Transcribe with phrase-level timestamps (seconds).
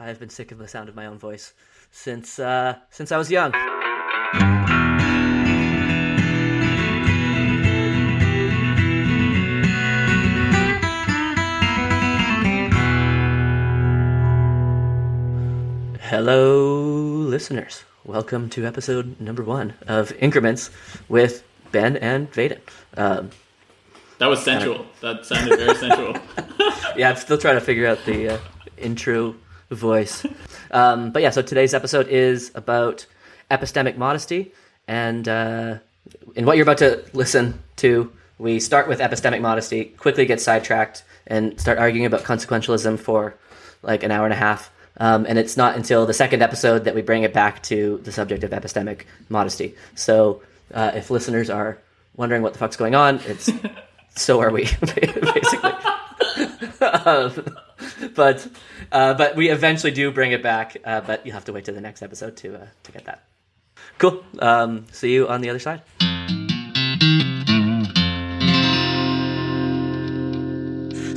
[0.00, 1.54] I've been sick of the sound of my own voice
[1.90, 3.52] since uh, since I was young.
[16.00, 16.62] Hello,
[17.28, 17.82] listeners.
[18.04, 20.70] Welcome to episode number one of Increments
[21.08, 21.42] with
[21.72, 22.60] Ben and Vaden.
[22.96, 23.30] Um,
[24.18, 24.86] That was sensual.
[25.00, 26.14] That sounded very sensual.
[26.96, 28.38] yeah, I'm still trying to figure out the uh,
[28.78, 29.34] intro
[29.70, 30.24] voice.
[30.70, 33.06] Um, but yeah, so today's episode is about
[33.50, 34.52] epistemic modesty.
[34.86, 35.78] And uh,
[36.34, 41.04] in what you're about to listen to, we start with epistemic modesty, quickly get sidetracked,
[41.26, 43.34] and start arguing about consequentialism for
[43.82, 44.70] like an hour and a half.
[44.98, 48.10] Um, and it's not until the second episode that we bring it back to the
[48.10, 49.74] subject of epistemic modesty.
[49.94, 50.42] So
[50.74, 51.78] uh, if listeners are
[52.16, 53.50] wondering what the fuck's going on, it's
[54.16, 55.72] so are we, basically.
[56.80, 57.32] Um,
[58.14, 58.46] but
[58.92, 60.76] uh, but we eventually do bring it back.
[60.84, 63.24] Uh, but you'll have to wait to the next episode to uh, to get that.
[63.98, 64.24] Cool.
[64.38, 65.82] Um, see you on the other side.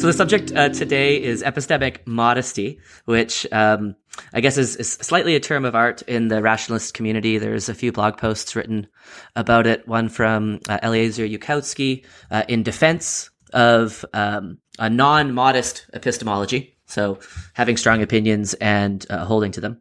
[0.02, 3.96] So the subject uh, today is epistemic modesty, which um,
[4.34, 7.38] I guess is, is slightly a term of art in the rationalist community.
[7.38, 8.88] There's a few blog posts written
[9.36, 9.88] about it.
[9.88, 17.20] One from uh, Eliezer Yudkowsky uh, in defense of um, a non-modest epistemology, so
[17.54, 19.80] having strong opinions and uh, holding to them.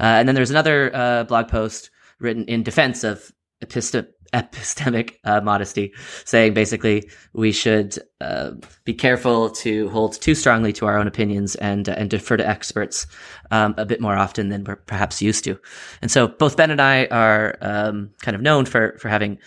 [0.00, 3.32] Uh, and then there's another uh, blog post written in defense of
[3.64, 5.92] epistem- epistemic uh, modesty,
[6.24, 8.52] saying basically we should uh,
[8.84, 12.48] be careful to hold too strongly to our own opinions and uh, and defer to
[12.48, 13.06] experts
[13.50, 15.58] um, a bit more often than we're perhaps used to.
[16.02, 19.38] And so both Ben and I are um, kind of known for for having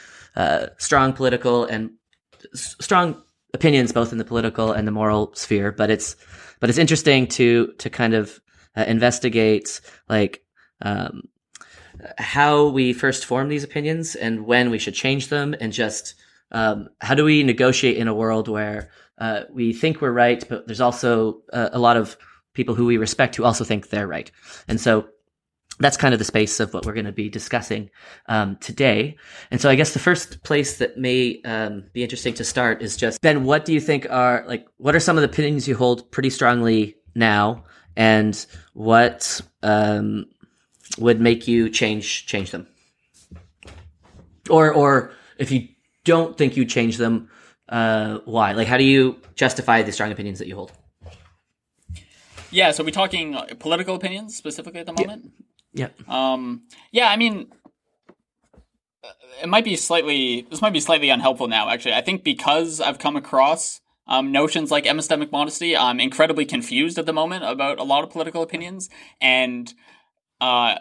[0.77, 1.91] strong political and
[2.53, 3.21] s- strong
[3.53, 5.71] opinions both in the political and the moral sphere.
[5.71, 6.15] But it's
[6.59, 8.39] but it's interesting to to kind of
[8.75, 10.43] uh, investigate like.
[10.81, 11.23] Um,
[12.17, 16.15] how we first form these opinions and when we should change them and just
[16.51, 20.65] um, how do we negotiate in a world where uh, we think we're right but
[20.65, 22.17] there's also uh, a lot of
[22.53, 24.31] people who we respect who also think they're right
[24.67, 25.07] and so
[25.81, 27.89] that's kind of the space of what we're going to be discussing
[28.27, 29.17] um, today.
[29.49, 32.95] And so I guess the first place that may um, be interesting to start is
[32.97, 35.75] just Ben, what do you think are like what are some of the opinions you
[35.75, 37.65] hold pretty strongly now,
[37.95, 40.25] and what um,
[40.97, 42.67] would make you change change them,
[44.49, 45.67] or or if you
[46.03, 47.29] don't think you change them,
[47.69, 48.53] uh, why?
[48.53, 50.71] Like, how do you justify the strong opinions that you hold?
[52.51, 55.31] yeah, so we're talking uh, political opinions specifically at the moment?
[55.73, 55.89] Yeah.
[56.07, 57.47] Um, yeah, I mean,
[59.41, 60.45] it might be slightly.
[60.49, 61.69] This might be slightly unhelpful now.
[61.69, 66.97] Actually, I think because I've come across um, notions like epistemic modesty, I'm incredibly confused
[66.97, 68.89] at the moment about a lot of political opinions,
[69.19, 69.73] and
[70.39, 70.75] uh,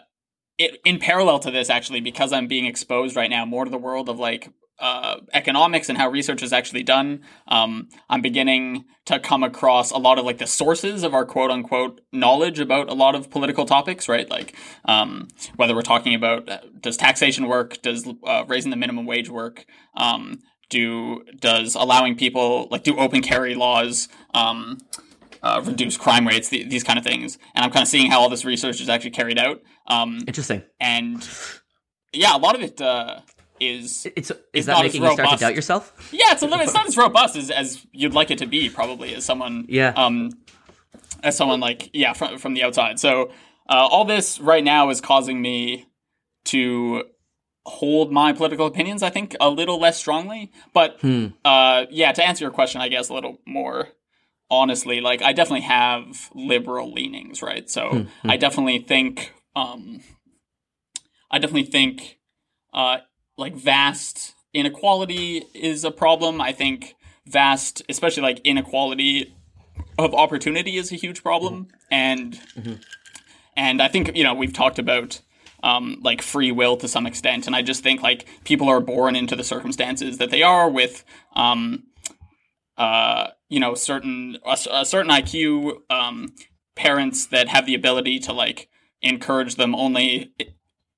[0.57, 3.77] it in parallel to this, actually, because I'm being exposed right now more to the
[3.77, 4.49] world of like
[4.81, 7.21] uh, economics and how research is actually done.
[7.47, 11.51] Um, I'm beginning to come across a lot of like the sources of our quote
[11.51, 14.27] unquote knowledge about a lot of political topics, right?
[14.29, 14.55] Like
[14.85, 19.29] um, whether we're talking about uh, does taxation work, does uh, raising the minimum wage
[19.29, 19.65] work,
[19.95, 24.09] um, do does allowing people like do open carry laws.
[24.33, 24.79] Um,
[25.43, 28.19] uh, reduce crime rates, th- these kind of things, and I'm kind of seeing how
[28.19, 29.59] all this research is actually carried out.
[29.87, 30.61] Um, Interesting.
[30.79, 31.27] and
[32.13, 33.21] yeah, a lot of it uh,
[33.61, 36.09] is It's is that not making you start to doubt yourself?
[36.11, 36.61] yeah, it's a little.
[36.61, 39.65] It's not as robust as, as you'd like it to be, probably, as someone.
[39.69, 39.93] Yeah.
[39.95, 40.31] Um,
[41.23, 42.99] as someone like yeah from from the outside.
[42.99, 43.31] So
[43.69, 45.85] uh, all this right now is causing me
[46.45, 47.03] to
[47.65, 49.03] hold my political opinions.
[49.03, 51.27] I think a little less strongly, but Hmm.
[51.45, 52.11] uh, yeah.
[52.11, 53.89] To answer your question, I guess a little more
[54.49, 57.69] honestly, like I definitely have liberal leanings, right?
[57.69, 59.33] So I definitely think.
[59.55, 60.01] Um,
[61.33, 62.17] I definitely think
[62.73, 62.97] uh,
[63.37, 66.41] like vast inequality is a problem.
[66.41, 69.35] I think vast, especially like inequality
[69.97, 72.39] of opportunity is a huge problem, and
[73.55, 75.21] and I think you know we've talked about
[75.63, 79.15] um, like free will to some extent, and I just think like people are born
[79.15, 81.03] into the circumstances that they are with.
[81.35, 81.83] Um,
[82.77, 86.33] uh, you know, certain a, a certain IQ, um,
[86.75, 88.69] parents that have the ability to like
[89.01, 90.33] encourage them only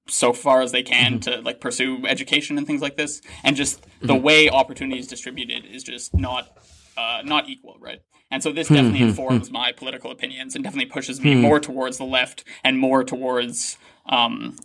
[0.07, 3.85] so far as they can to like pursue education and things like this, and just
[4.01, 6.57] the way opportunity is distributed is just not
[6.97, 8.01] uh, not equal, right?
[8.29, 12.03] And so this definitely informs my political opinions and definitely pushes me more towards the
[12.03, 13.77] left and more towards
[14.07, 14.57] um,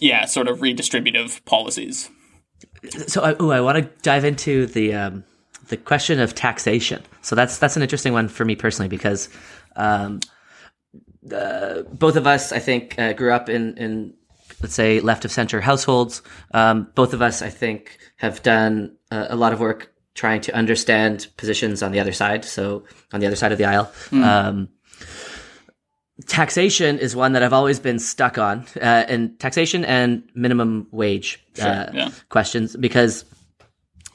[0.00, 2.10] yeah, sort of redistributive policies.
[3.06, 5.24] So, I, ooh, I want to dive into the um,
[5.68, 7.02] the question of taxation.
[7.22, 9.28] So that's that's an interesting one for me personally because
[9.74, 10.20] um,
[11.32, 14.14] uh, both of us, I think, uh, grew up in in
[14.62, 16.22] let's say left of center households.
[16.52, 20.54] Um, both of us, I think, have done uh, a lot of work trying to
[20.54, 22.44] understand positions on the other side.
[22.44, 23.92] So on the other side of the aisle.
[24.10, 24.24] Mm.
[24.24, 24.68] Um,
[26.26, 31.44] taxation is one that I've always been stuck on, uh, and taxation and minimum wage
[31.54, 32.10] sure, uh, yeah.
[32.30, 33.24] questions because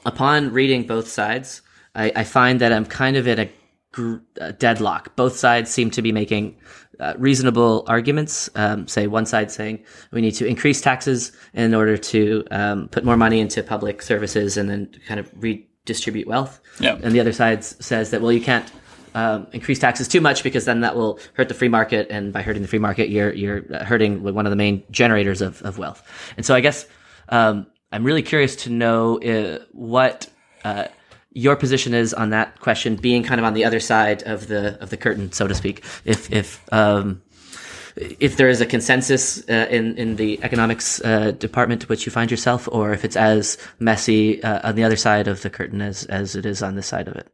[0.04, 1.62] upon reading both sides,
[1.94, 3.50] I, I, find that I'm kind of in a,
[3.92, 5.14] gr- a deadlock.
[5.14, 6.56] Both sides seem to be making
[7.02, 8.48] uh, reasonable arguments.
[8.54, 13.04] Um, say one side saying we need to increase taxes in order to um, put
[13.04, 16.60] more money into public services and then kind of redistribute wealth.
[16.80, 16.98] Yeah.
[17.02, 18.70] And the other side says that well, you can't
[19.14, 22.42] um, increase taxes too much because then that will hurt the free market, and by
[22.42, 26.02] hurting the free market, you're you're hurting one of the main generators of, of wealth.
[26.36, 26.86] And so, I guess
[27.28, 30.28] um, I'm really curious to know uh, what
[30.64, 30.86] uh,
[31.34, 34.80] your position is on that question, being kind of on the other side of the
[34.82, 35.84] of the curtain, so to speak.
[36.04, 37.22] If if um,
[37.96, 42.12] if there is a consensus uh, in in the economics uh, department to which you
[42.12, 45.80] find yourself, or if it's as messy uh, on the other side of the curtain
[45.80, 47.28] as as it is on this side of it.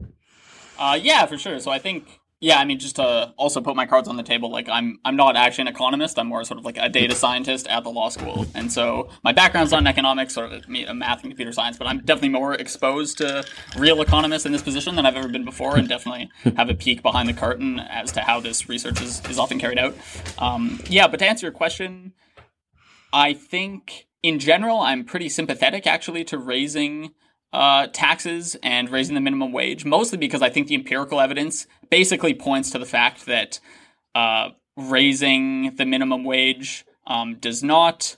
[0.78, 1.58] Uh, yeah, for sure.
[1.58, 4.48] So I think, yeah, I mean, just to also put my cards on the table,
[4.50, 6.18] like I'm, I'm not actually an economist.
[6.18, 9.32] I'm more sort of like a data scientist at the law school, and so my
[9.32, 13.44] background's not in economics or math and computer science, but I'm definitely more exposed to
[13.76, 17.02] real economists in this position than I've ever been before, and definitely have a peek
[17.02, 19.96] behind the curtain as to how this research is, is often carried out.
[20.38, 22.12] Um, yeah, but to answer your question,
[23.12, 27.14] I think in general, I'm pretty sympathetic actually to raising
[27.52, 32.34] uh, taxes and raising the minimum wage, mostly because I think the empirical evidence basically
[32.34, 33.60] points to the fact that
[34.14, 38.16] uh, raising the minimum wage um, does not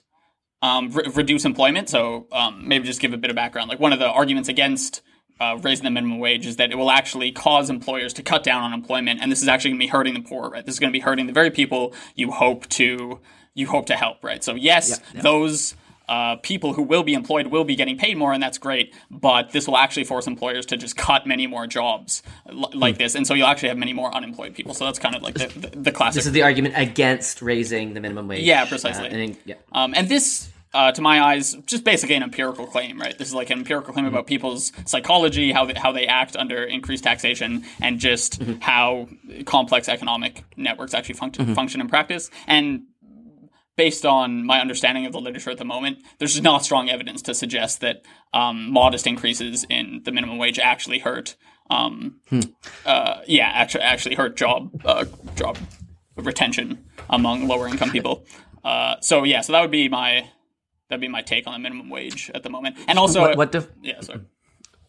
[0.63, 1.89] um, re- reduce employment.
[1.89, 3.69] So um, maybe just give a bit of background.
[3.69, 5.03] Like one of the arguments against
[5.41, 8.63] uh, raising the minimum wage is that it will actually cause employers to cut down
[8.63, 10.51] on employment, and this is actually going to be hurting the poor.
[10.51, 10.67] Right?
[10.67, 13.21] This is going to be hurting the very people you hope to
[13.55, 14.23] you hope to help.
[14.23, 14.45] Right?
[14.45, 15.23] So yes, yeah, yeah.
[15.23, 15.75] those
[16.11, 18.93] uh, people who will be employed will be getting paid more, and that's great.
[19.11, 23.15] But this will actually force employers to just cut many more jobs l- like this,
[23.15, 24.75] and so you'll actually have many more unemployed people.
[24.75, 26.17] So that's kind of like the, the, the classic.
[26.17, 28.43] This is the argument against raising the minimum wage.
[28.43, 29.09] Yeah, precisely.
[29.09, 29.55] Uh, and, yeah.
[29.73, 33.17] Um, and this uh, to my eyes, just basically an empirical claim, right?
[33.17, 36.63] This is like an empirical claim about people's psychology, how they, how they act under
[36.63, 38.61] increased taxation, and just mm-hmm.
[38.61, 39.09] how
[39.47, 41.55] complex economic networks actually function mm-hmm.
[41.55, 42.31] function in practice.
[42.47, 42.83] And
[43.77, 47.23] based on my understanding of the literature at the moment, there's just not strong evidence
[47.23, 51.37] to suggest that um, modest increases in the minimum wage actually hurt.
[51.71, 52.41] Um, hmm.
[52.85, 55.05] uh, yeah, actually, actually hurt job uh,
[55.37, 55.57] job
[56.17, 58.27] retention among lower income people.
[58.63, 60.29] Uh, so yeah, so that would be my
[60.91, 62.77] that'd be my take on the minimum wage at the moment.
[62.87, 64.21] And also, what, what def- yeah, sorry.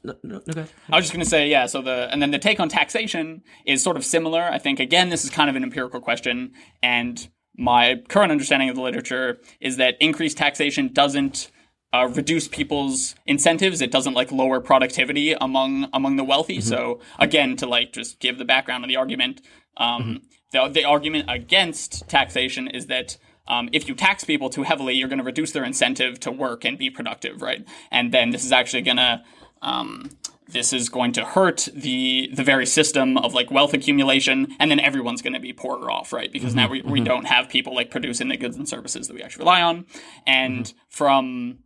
[0.03, 1.67] No, no, no, I was just going to say, yeah.
[1.67, 4.41] So the and then the take on taxation is sort of similar.
[4.41, 8.75] I think again, this is kind of an empirical question, and my current understanding of
[8.75, 11.51] the literature is that increased taxation doesn't
[11.93, 13.81] uh, reduce people's incentives.
[13.81, 16.57] It doesn't like lower productivity among among the wealthy.
[16.57, 16.69] Mm-hmm.
[16.69, 19.41] So again, to like just give the background of the argument,
[19.77, 20.15] um, mm-hmm.
[20.53, 23.17] the the argument against taxation is that.
[23.47, 26.63] Um, if you tax people too heavily, you're going to reduce their incentive to work
[26.63, 27.67] and be productive, right?
[27.89, 29.23] And then this is actually going to
[29.61, 30.09] um,
[30.51, 34.79] this is going to hurt the the very system of like wealth accumulation and then
[34.79, 36.91] everyone's going to be poorer off right because mm-hmm, now we, mm-hmm.
[36.91, 39.85] we don't have people like producing the goods and services that we actually rely on
[40.25, 40.77] and mm-hmm.
[40.89, 41.59] from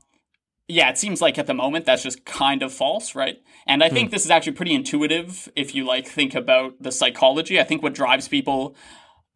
[0.68, 3.38] yeah it seems like at the moment that's just kind of false right
[3.68, 4.12] and i think mm.
[4.12, 7.94] this is actually pretty intuitive if you like think about the psychology i think what
[7.94, 8.76] drives people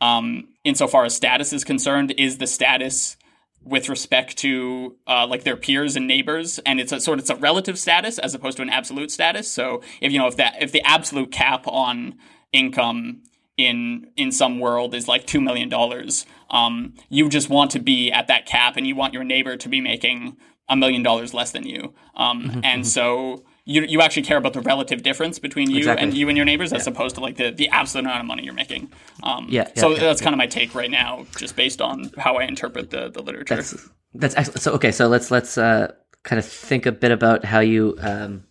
[0.01, 3.18] um insofar as status is concerned is the status
[3.63, 7.30] with respect to uh, like their peers and neighbors, and it's a sort of it's
[7.30, 9.50] a relative status as opposed to an absolute status.
[9.51, 12.16] So if you know if that if the absolute cap on
[12.51, 13.24] income
[13.58, 18.12] in in some world is like two million dollars, um, you just want to be
[18.12, 20.38] at that cap, and you want your neighbor to be making
[20.68, 21.94] a million dollars less than you.
[22.16, 22.84] Um, mm-hmm, and mm-hmm.
[22.84, 26.04] so you you actually care about the relative difference between you exactly.
[26.04, 28.44] and you and your neighbors as opposed to like the, the absolute amount of money
[28.44, 28.92] you're making.
[29.22, 32.12] Um, yeah, yeah, So yeah, that's kind of my take right now, just based on
[32.18, 33.58] how I interpret the, the literature.
[33.58, 34.62] That's, that's excellent.
[34.62, 38.44] So okay, so let's let's uh, kind of think a bit about how you um,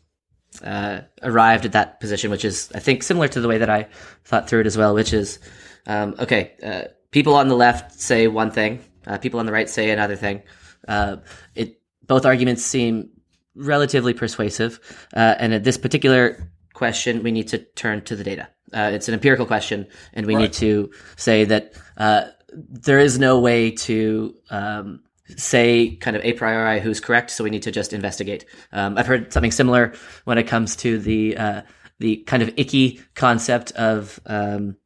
[0.63, 3.89] uh, arrived at that position, which is I think similar to the way that I
[4.25, 5.41] thought through it as well, which is
[5.87, 6.53] um, okay.
[6.63, 10.15] Uh, people on the left say one thing, uh, people on the right say another
[10.15, 10.43] thing.
[10.87, 11.17] Uh,
[11.57, 13.11] it both arguments seem
[13.59, 14.81] relatively persuasive.
[15.15, 18.49] Uh, and at this particular question, we need to turn to the data.
[18.73, 20.43] Uh, it's an empirical question, and we right.
[20.43, 25.01] need to say that uh, there is no way to um,
[25.37, 27.31] say kind of a priori who's correct.
[27.31, 28.45] So we need to just investigate.
[28.73, 31.63] Um, I've heard something similar when it comes to the uh,
[31.99, 34.77] the kind of icky concept of um,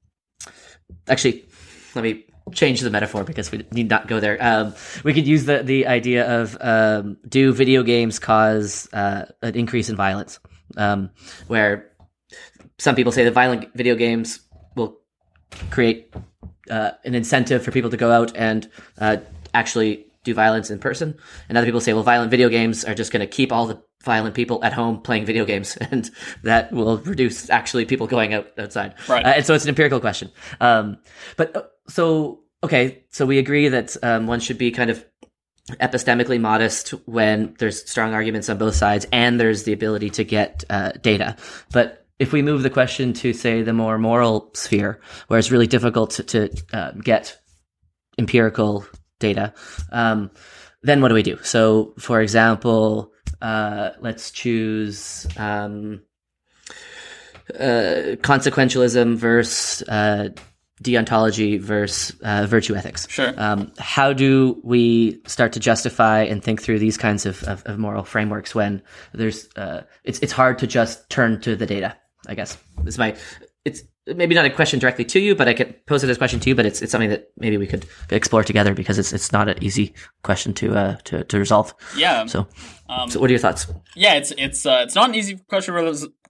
[1.09, 1.45] actually
[1.95, 4.37] let me change the metaphor because we need not go there.
[4.41, 9.55] Um, we could use the the idea of um, do video games cause uh, an
[9.55, 10.41] increase in violence,
[10.77, 11.11] um,
[11.47, 11.93] where
[12.79, 14.41] some people say that violent video games
[14.75, 14.99] will
[15.71, 16.13] create
[16.71, 18.69] uh, an incentive for people to go out and
[18.99, 19.19] uh,
[19.55, 21.19] actually do violence in person,
[21.49, 23.83] and other people say, well, violent video games are just going to keep all the
[24.05, 26.11] violent people at home playing video games, and
[26.43, 28.95] that will reduce actually people going out outside.
[29.09, 29.25] Right.
[29.25, 30.31] Uh, and so it's an empirical question.
[30.61, 30.99] Um,
[31.37, 35.05] but uh, so okay, so we agree that um, one should be kind of
[35.81, 40.65] epistemically modest when there's strong arguments on both sides, and there's the ability to get
[40.71, 41.37] uh, data.
[41.73, 45.67] But if we move the question to say the more moral sphere, where it's really
[45.67, 47.39] difficult to, to uh, get
[48.19, 48.87] empirical
[49.19, 49.53] data,
[49.91, 50.31] um,
[50.83, 51.39] then what do we do?
[51.43, 53.12] So, for example,
[53.43, 56.01] uh, let's choose um,
[57.59, 60.29] uh, consequentialism versus uh,
[60.83, 63.09] deontology versus uh, virtue ethics.
[63.11, 63.35] Sure.
[63.37, 67.79] Um, how do we start to justify and think through these kinds of, of, of
[67.79, 68.83] moral frameworks when
[69.13, 71.97] there's uh, it's it's hard to just turn to the data?
[72.29, 72.57] I guess
[72.87, 73.17] is my
[73.65, 76.19] it's maybe not a question directly to you, but I could pose it as a
[76.19, 76.55] question to you.
[76.55, 79.63] But it's it's something that maybe we could explore together because it's it's not an
[79.63, 81.75] easy question to uh to, to resolve.
[81.97, 82.27] Yeah.
[82.27, 82.47] So,
[83.09, 83.67] so what are your thoughts?
[83.95, 85.75] Yeah, it's it's uh, it's not an easy question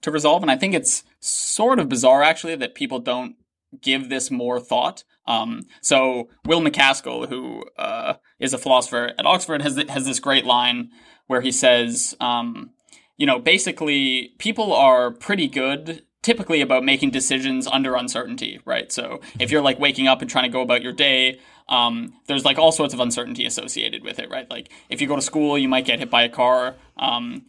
[0.01, 3.35] to resolve, and I think it's sort of bizarre actually that people don't
[3.81, 5.03] give this more thought.
[5.25, 10.45] Um, so Will MacAskill, who uh, is a philosopher at Oxford, has has this great
[10.45, 10.91] line
[11.27, 12.71] where he says, um,
[13.17, 18.91] you know, basically people are pretty good typically about making decisions under uncertainty, right?
[18.91, 21.39] So if you're like waking up and trying to go about your day,
[21.69, 24.49] um, there's like all sorts of uncertainty associated with it, right?
[24.49, 26.75] Like if you go to school, you might get hit by a car.
[26.97, 27.45] Um,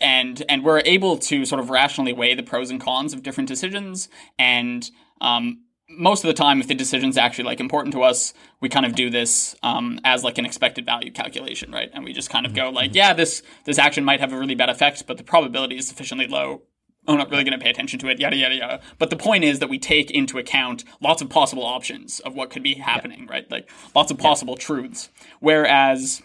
[0.00, 3.48] and and we're able to sort of rationally weigh the pros and cons of different
[3.48, 8.32] decisions and um, most of the time if the decision's actually like important to us
[8.60, 12.12] we kind of do this um, as like an expected value calculation right and we
[12.12, 15.04] just kind of go like yeah this this action might have a really bad effect
[15.06, 16.62] but the probability is sufficiently low
[17.10, 18.80] I'm not really going to pay attention to it, yada, yada, yada.
[18.98, 22.50] But the point is that we take into account lots of possible options of what
[22.50, 23.32] could be happening, yeah.
[23.32, 23.50] right?
[23.50, 24.64] Like lots of possible yeah.
[24.64, 25.10] truths.
[25.40, 26.22] Whereas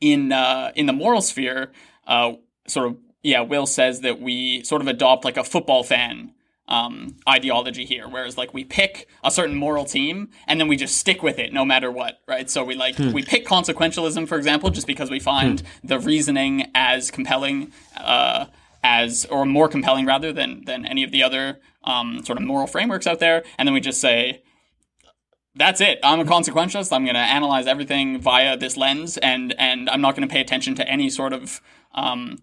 [0.00, 1.72] in, uh, in the moral sphere,
[2.06, 2.34] uh,
[2.66, 6.32] sort of, yeah, Will says that we sort of adopt like a football fan
[6.68, 10.96] um, ideology here, whereas like we pick a certain moral team and then we just
[10.98, 12.50] stick with it no matter what, right?
[12.50, 13.12] So we like hmm.
[13.12, 15.66] we pick consequentialism, for example, just because we find hmm.
[15.86, 18.46] the reasoning as compelling, uh,
[18.86, 22.66] as or more compelling rather than than any of the other um, sort of moral
[22.66, 24.42] frameworks out there, and then we just say.
[25.58, 25.98] That's it.
[26.04, 26.92] I'm a consequentialist.
[26.92, 30.42] I'm going to analyze everything via this lens, and and I'm not going to pay
[30.42, 31.62] attention to any sort of
[31.94, 32.36] um,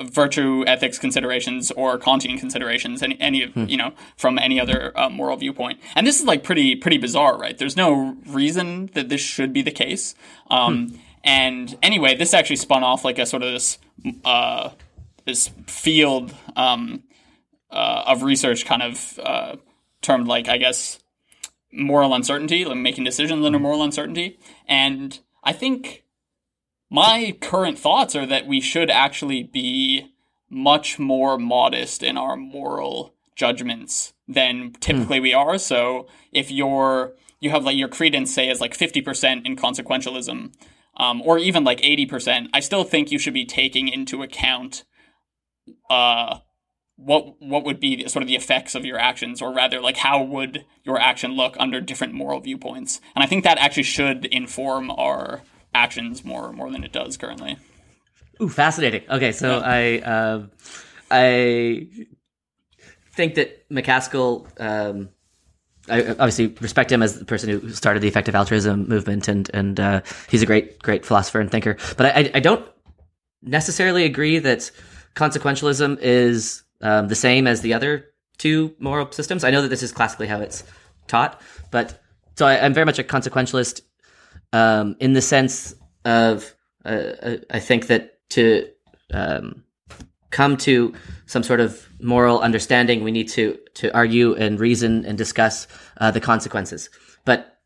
[0.00, 3.64] virtue ethics considerations or Kantian considerations, any, any of, hmm.
[3.64, 5.80] you know, from any other uh, moral viewpoint.
[5.94, 7.56] And this is like pretty, pretty bizarre, right?
[7.58, 10.14] There's no reason that this should be the case.
[10.50, 10.96] Um, hmm.
[11.24, 13.78] and anyway, this actually spun off like a sort of this,
[14.24, 14.70] uh,
[15.24, 17.04] this field um,
[17.70, 19.56] uh, of research kind of uh,
[20.00, 20.98] termed like I guess
[21.72, 24.38] moral uncertainty, like making decisions under moral uncertainty.
[24.66, 26.04] And I think
[26.90, 30.12] my current thoughts are that we should actually be
[30.50, 35.22] much more modest in our moral judgments than typically mm.
[35.22, 35.58] we are.
[35.58, 40.52] So if you're you have like your credence say is like 50% in consequentialism
[40.96, 44.84] um, or even like 80%, I still think you should be taking into account
[45.90, 46.38] uh,
[46.96, 49.96] what what would be the, sort of the effects of your actions, or rather, like
[49.96, 53.00] how would your action look under different moral viewpoints?
[53.14, 55.42] And I think that actually should inform our
[55.74, 57.58] actions more more than it does currently.
[58.40, 59.02] Ooh, fascinating.
[59.08, 59.62] Okay, so yeah.
[59.64, 60.46] I uh,
[61.10, 61.88] I
[63.14, 64.48] think that MacAskill.
[64.60, 65.10] Um,
[65.88, 69.80] I obviously respect him as the person who started the effective altruism movement, and and
[69.80, 71.76] uh, he's a great great philosopher and thinker.
[71.96, 72.64] But I, I don't
[73.42, 74.70] necessarily agree that
[75.14, 78.06] consequentialism is um, the same as the other
[78.38, 79.44] two moral systems.
[79.44, 80.64] I know that this is classically how it's
[81.06, 81.40] taught,
[81.70, 82.02] but
[82.36, 83.82] so I, am very much a consequentialist
[84.52, 86.54] um, in the sense of
[86.84, 88.68] uh, uh, I think that to
[89.12, 89.64] um,
[90.30, 90.94] come to
[91.26, 96.10] some sort of moral understanding, we need to to argue and reason and discuss uh,
[96.10, 96.90] the consequences.
[97.24, 97.58] But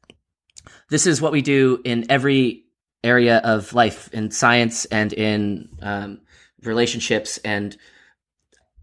[0.90, 2.64] this is what we do in every
[3.02, 6.20] area of life, in science and in um,
[6.66, 7.76] relationships and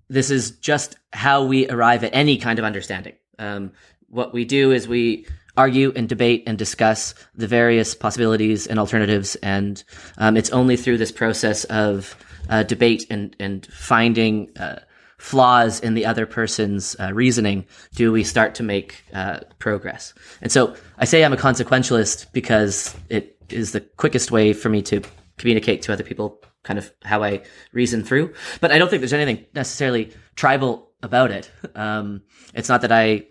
[0.09, 3.71] this is just how we arrive at any kind of understanding um,
[4.07, 5.25] what we do is we
[5.55, 9.83] argue and debate and discuss the various possibilities and alternatives and
[10.17, 12.15] um, it's only through this process of
[12.49, 14.79] uh, debate and and finding uh,
[15.23, 20.13] flaws in the other person's uh, reasoning do we start to make uh, progress.
[20.41, 24.81] And so I say I'm a consequentialist because it is the quickest way for me
[24.81, 25.01] to
[25.37, 28.33] communicate to other people kind of how I reason through.
[28.61, 31.51] But I don't think there's anything necessarily tribal about it.
[31.75, 33.25] Um, it's not that I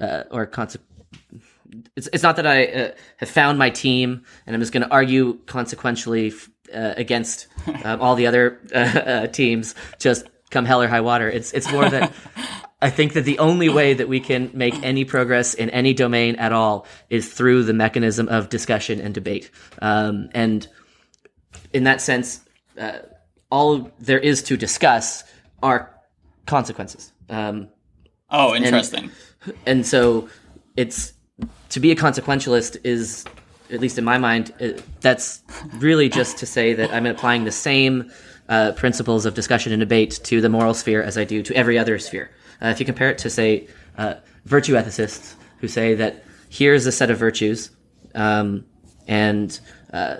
[0.00, 0.78] uh, or conse-
[1.96, 4.90] it's it's not that I uh, have found my team and I'm just going to
[4.92, 6.32] argue consequentially
[6.72, 7.48] uh, against
[7.84, 11.28] um, all the other uh, uh, teams just come hell or high water.
[11.28, 12.12] It's it's more that
[12.80, 16.36] I think that the only way that we can make any progress in any domain
[16.36, 19.50] at all is through the mechanism of discussion and debate.
[19.80, 20.66] Um, and
[21.72, 22.40] in that sense,
[22.78, 22.98] uh,
[23.50, 25.24] all there is to discuss
[25.62, 25.94] are
[26.46, 27.12] consequences.
[27.28, 27.68] Um,
[28.30, 29.10] oh, interesting.
[29.44, 30.28] And, and, so
[30.76, 31.12] it's
[31.70, 33.24] to be a consequentialist is,
[33.70, 35.42] at least in my mind, it, that's
[35.74, 38.10] really just to say that I'm applying the same
[38.48, 41.78] uh, principles of discussion and debate to the moral sphere as I do to every
[41.78, 42.30] other sphere.
[42.62, 43.66] Uh, if you compare it to, say,
[43.98, 44.14] uh,
[44.44, 47.70] virtue ethicists who say that here's a set of virtues,
[48.14, 48.64] um,
[49.06, 49.58] and
[49.92, 50.16] uh,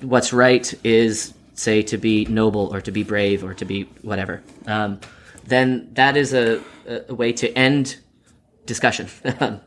[0.00, 4.42] what's right is, say, to be noble or to be brave or to be whatever,
[4.66, 5.00] um,
[5.44, 6.62] then that is a,
[7.08, 7.96] a way to end
[8.66, 9.08] discussion.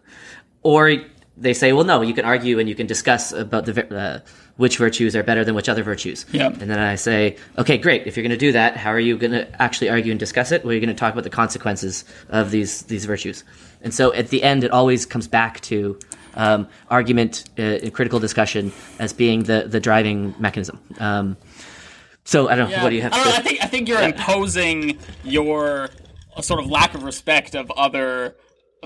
[0.63, 0.96] or
[1.38, 4.20] they say, well, no, you can argue and you can discuss about the uh,
[4.58, 6.25] which virtues are better than which other virtues.
[6.32, 6.48] Yeah.
[6.48, 8.08] And then I say, okay, great.
[8.08, 10.51] If you're going to do that, how are you going to actually argue and discuss
[10.54, 10.63] it?
[10.63, 13.44] Well, you're going to talk about the consequences of these these virtues.
[13.82, 16.00] And so at the end, it always comes back to
[16.36, 20.80] um, argument uh, and critical discussion as being the the driving mechanism.
[21.00, 21.38] Um,
[22.25, 22.75] so I don't know.
[22.75, 22.84] Yeah.
[22.84, 23.13] What do you have?
[23.13, 24.08] I, I think I think you're yeah.
[24.08, 25.89] imposing your
[26.41, 28.36] sort of lack of respect of other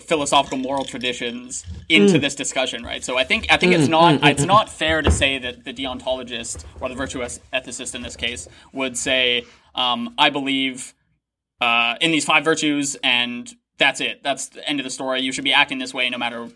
[0.02, 2.22] philosophical moral traditions into mm.
[2.22, 3.04] this discussion, right?
[3.04, 5.38] So I think I think mm, it's not mm, it's mm, not fair to say
[5.40, 10.94] that the deontologist or the virtuous ethicist in this case would say, um, "I believe
[11.62, 14.22] uh, in these five virtues, and that's it.
[14.22, 15.22] That's the end of the story.
[15.22, 16.50] You should be acting this way no matter."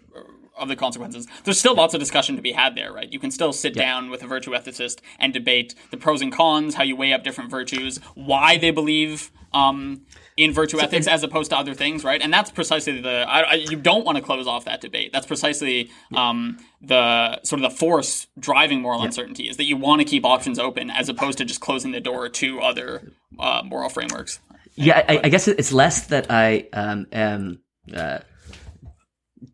[0.56, 1.28] Of the consequences.
[1.44, 3.12] There's still lots of discussion to be had there, right?
[3.12, 3.86] You can still sit yeah.
[3.86, 7.24] down with a virtue ethicist and debate the pros and cons, how you weigh up
[7.24, 10.02] different virtues, why they believe um,
[10.36, 12.22] in virtue so, ethics as opposed to other things, right?
[12.22, 15.12] And that's precisely the I, I, you don't want to close off that debate.
[15.12, 19.06] That's precisely um, the sort of the force driving moral yeah.
[19.06, 22.02] uncertainty is that you want to keep options open as opposed to just closing the
[22.02, 24.40] door to other uh, moral frameworks.
[24.76, 27.62] Yeah, I, I, guess it's less that I um, am
[27.96, 28.20] uh,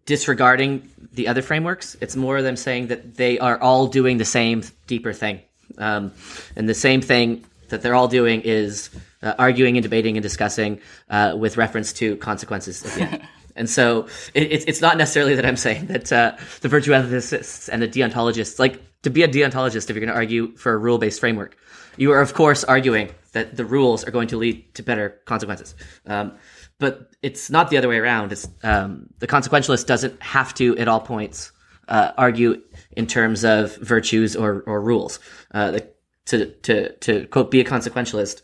[0.09, 1.95] disregarding the other frameworks.
[2.01, 5.39] It's more of them saying that they are all doing the same deeper thing,
[5.77, 6.11] um,
[6.55, 8.89] and the same thing that they're all doing is
[9.21, 13.27] uh, arguing and debating and discussing uh, with reference to consequences at the end.
[13.55, 17.79] and so it, it's not necessarily that I'm saying that uh, the virtue ethicists and
[17.79, 20.97] the deontologists, like to be a deontologist, if you're going to argue for a rule
[20.97, 21.55] based framework,
[21.97, 25.75] you are of course arguing that the rules are going to lead to better consequences.
[26.07, 26.31] Um,
[26.79, 28.31] but it's not the other way around.
[28.31, 31.51] It's um, the consequentialist doesn't have to at all points
[31.87, 32.61] uh, argue
[32.95, 35.19] in terms of virtues or, or rules.
[35.53, 35.89] Uh, the,
[36.25, 38.41] to to to quote be a consequentialist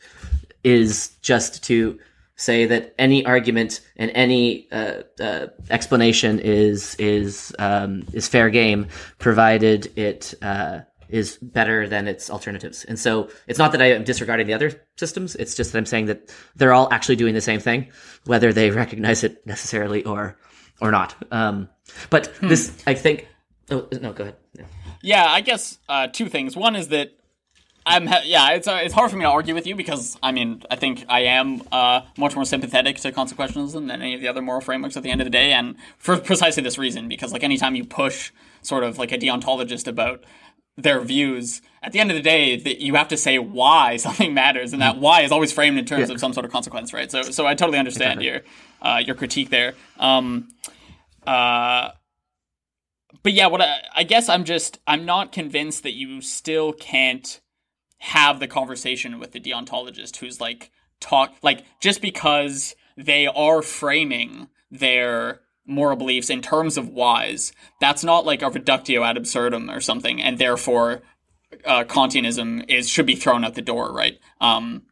[0.64, 2.00] is just to
[2.36, 8.88] say that any argument and any uh, uh, explanation is is um, is fair game,
[9.20, 10.80] provided it uh,
[11.16, 12.84] is better than its alternatives.
[12.84, 15.86] And so it's not that I am disregarding the other systems; it's just that I'm
[15.86, 17.88] saying that they're all actually doing the same thing,
[18.26, 20.38] whether they recognize it necessarily or
[20.82, 21.16] or not.
[21.32, 21.70] Um,
[22.10, 22.50] but hmm.
[22.50, 23.28] this, I think.
[23.72, 24.36] Oh no, go ahead.
[24.54, 24.66] Yeah,
[25.02, 26.56] yeah I guess uh, two things.
[26.56, 27.14] One is that
[27.86, 30.64] I'm yeah, it's uh, it's hard for me to argue with you because I mean
[30.70, 34.42] I think I am uh, much more sympathetic to consequentialism than any of the other
[34.42, 37.44] moral frameworks at the end of the day, and for precisely this reason because like
[37.44, 38.32] anytime you push
[38.64, 40.24] sort of like a deontologist about
[40.78, 44.34] their views, at the end of the day that you have to say why something
[44.34, 45.00] matters, and that mm.
[45.00, 46.16] why is always framed in terms yeah.
[46.16, 47.12] of some sort of consequence, right?
[47.12, 48.42] So so I totally understand your
[48.82, 49.74] uh, your critique there.
[50.00, 50.50] Um,
[51.26, 51.90] uh,
[53.24, 57.42] but yeah, what I, I guess I'm just I'm not convinced that you still can't
[58.00, 64.50] have the conversation with the deontologist who's like talk like just because they are framing
[64.70, 67.52] their moral beliefs in terms of whys
[67.82, 71.02] that's not like a reductio ad absurdum or something and therefore
[71.66, 74.84] uh, kantianism is should be thrown out the door right um,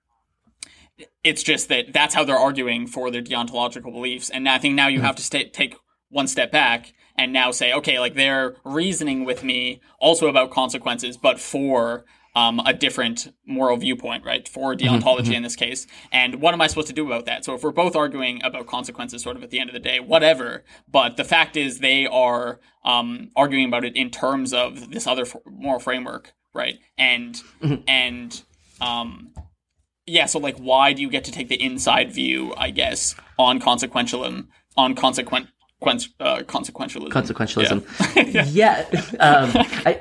[1.24, 4.88] it's just that that's how they're arguing for their deontological beliefs and i think now
[4.88, 5.06] you hmm.
[5.06, 5.76] have to stay, take
[6.10, 11.18] one step back and now say okay like they're reasoning with me also about consequences
[11.18, 15.34] but for um, a different moral viewpoint, right, for mm-hmm, deontology mm-hmm.
[15.34, 15.86] in this case.
[16.12, 17.46] And what am I supposed to do about that?
[17.46, 20.00] So if we're both arguing about consequences, sort of at the end of the day,
[20.00, 20.64] whatever.
[20.92, 25.26] But the fact is, they are um, arguing about it in terms of this other
[25.46, 26.80] moral framework, right?
[26.98, 27.84] And mm-hmm.
[27.88, 28.42] and
[28.82, 29.34] um,
[30.06, 32.54] yeah, so like, why do you get to take the inside view?
[32.58, 35.50] I guess on consequentialism, on consequent.
[35.86, 37.10] Uh, consequentialism.
[37.10, 38.34] Consequentialism.
[38.34, 38.46] Yeah,
[38.88, 39.52] yeah um,
[39.86, 40.00] I,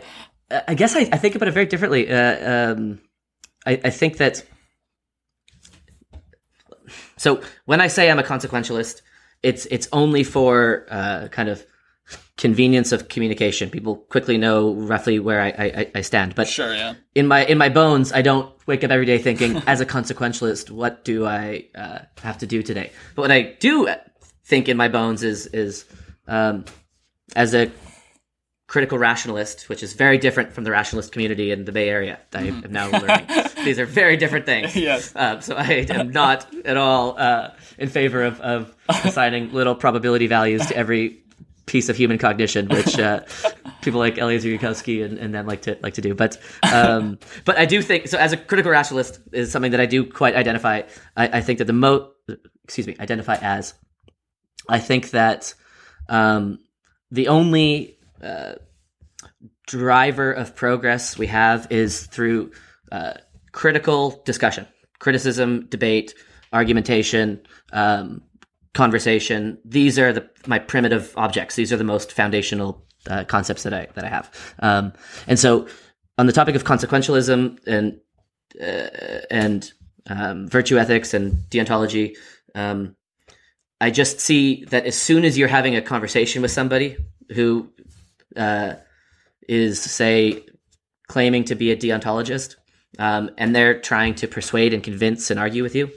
[0.69, 2.11] I guess I, I, think about it very differently.
[2.11, 3.01] Uh, um,
[3.65, 4.45] I, I think that
[7.17, 9.03] so when I say I'm a consequentialist,
[9.43, 11.65] it's it's only for uh, kind of
[12.37, 13.71] convenience of communication.
[13.71, 16.35] People quickly know roughly where I, I, I, stand.
[16.35, 16.95] But sure, yeah.
[17.15, 20.71] In my in my bones, I don't wake up every day thinking, as a consequentialist,
[20.71, 22.91] what do I uh, have to do today?
[23.15, 23.89] But what I do
[24.45, 25.85] think in my bones is is
[26.27, 26.65] um,
[27.37, 27.71] as a
[28.73, 32.19] critical rationalist, which is very different from the rationalist community in the Bay Area.
[32.33, 33.27] I am now learning.
[33.67, 34.75] These are very different things.
[34.75, 35.13] yes.
[35.15, 40.27] Um, so I am not at all uh, in favor of, of assigning little probability
[40.27, 41.23] values to every
[41.67, 43.21] piece of human cognition, which uh,
[43.83, 46.15] people like Eliezer Yudkowsky and, and them like to like to do.
[46.15, 48.17] But um, but I do think so.
[48.17, 50.81] As a critical rationalist, is something that I do quite identify.
[51.15, 52.13] I, I think that the mo
[52.65, 53.75] excuse me identify as.
[54.67, 55.53] I think that
[56.09, 56.59] um,
[57.11, 57.99] the only
[59.67, 62.53] driver of progress we have is through
[62.91, 63.15] uh,
[63.53, 64.67] critical discussion,
[64.99, 66.15] criticism, debate,
[66.53, 67.41] argumentation,
[67.73, 68.23] um,
[68.75, 69.59] conversation.
[69.65, 71.57] These are the my primitive objects.
[71.57, 74.55] These are the most foundational uh, concepts that I that I have.
[74.59, 74.93] Um,
[75.27, 75.67] and so,
[76.19, 78.01] on the topic of consequentialism and
[78.61, 79.73] uh, and
[80.09, 82.17] um, virtue ethics and deontology,
[82.55, 82.97] um,
[83.81, 86.97] I just see that as soon as you're having a conversation with somebody
[87.35, 87.73] who
[88.37, 88.75] uh,
[89.49, 90.45] is, say,
[91.09, 92.57] claiming to be a deontologist,
[92.99, 95.91] um, and they're trying to persuade and convince and argue with you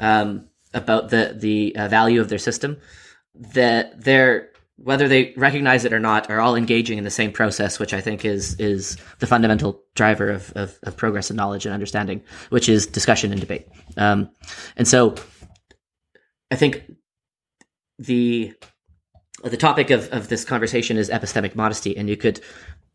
[0.00, 2.78] um, about the the uh, value of their system,
[3.34, 7.78] that they're whether they recognize it or not, are all engaging in the same process,
[7.78, 11.72] which I think is is the fundamental driver of, of, of progress and knowledge and
[11.72, 13.68] understanding, which is discussion and debate.
[13.96, 14.30] Um,
[14.76, 15.14] and so,
[16.50, 16.82] I think
[17.98, 18.54] the
[19.50, 22.40] the topic of, of this conversation is epistemic modesty, and you could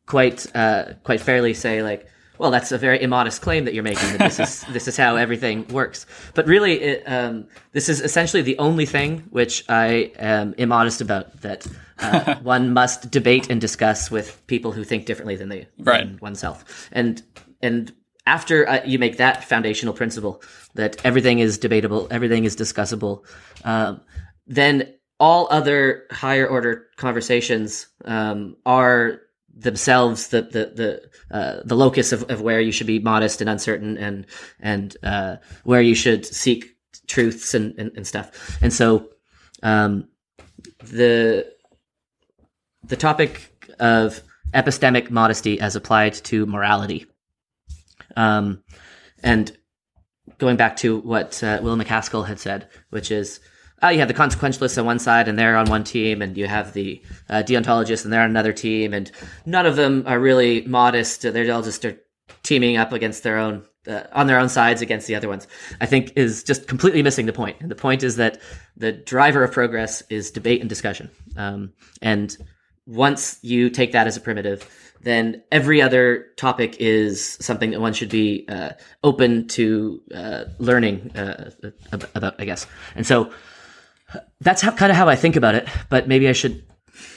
[0.06, 2.08] quite uh, quite fairly say like,
[2.38, 4.10] well, that's a very immodest claim that you're making.
[4.18, 6.06] That this is this is how everything works.
[6.34, 11.42] But really, it, um, this is essentially the only thing which I am immodest about.
[11.42, 11.68] That
[12.00, 16.06] uh, one must debate and discuss with people who think differently than they right.
[16.06, 16.90] than oneself.
[16.92, 17.22] And
[17.62, 17.94] and
[18.26, 20.42] after uh, you make that foundational principle
[20.76, 23.26] that everything is debatable, everything is discussable,
[23.64, 24.02] um,
[24.46, 29.22] then all other higher order conversations um, are
[29.56, 33.50] themselves the the the uh, the locus of, of where you should be modest and
[33.50, 34.26] uncertain and
[34.60, 36.76] and uh, where you should seek
[37.08, 38.58] truths and, and, and stuff.
[38.62, 39.10] And so
[39.64, 40.08] um,
[40.80, 41.52] the
[42.84, 44.22] the topic of
[44.54, 47.06] epistemic modesty as applied to morality.
[48.16, 48.64] Um,
[49.24, 49.56] and
[50.38, 53.40] going back to what uh, Will MacAskill had said, which is
[53.84, 56.48] uh, you have the consequentialists on one side and they're on one team, and you
[56.48, 59.12] have the uh, deontologists and they're on another team, and
[59.46, 61.22] none of them are really modest.
[61.22, 61.98] They're all just are
[62.44, 65.48] teaming up against their own uh, on their own sides against the other ones.
[65.80, 67.58] I think is just completely missing the point.
[67.60, 68.42] And the point is that
[68.76, 71.10] the driver of progress is debate and discussion.
[71.36, 72.36] Um, and
[72.86, 74.68] once you take that as a primitive,
[75.02, 78.72] then every other topic is something that one should be uh,
[79.04, 81.52] open to uh, learning uh,
[81.92, 82.66] about, I guess.
[82.96, 83.32] And so
[84.42, 85.68] that's how, kind of how I think about it.
[85.90, 86.64] But maybe I should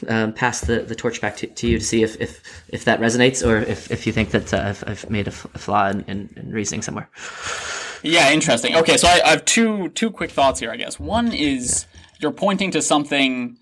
[0.09, 3.01] um, pass the, the torch back to, to you to see if, if, if that
[3.01, 5.89] resonates or if, if you think that uh, I've, I've made a, f- a flaw
[5.89, 7.09] in, in, in, reasoning somewhere.
[8.03, 8.77] Yeah, interesting.
[8.77, 10.71] Okay, so I, I, have two two quick thoughts here.
[10.71, 12.01] I guess one is yeah.
[12.21, 13.59] you're pointing to something.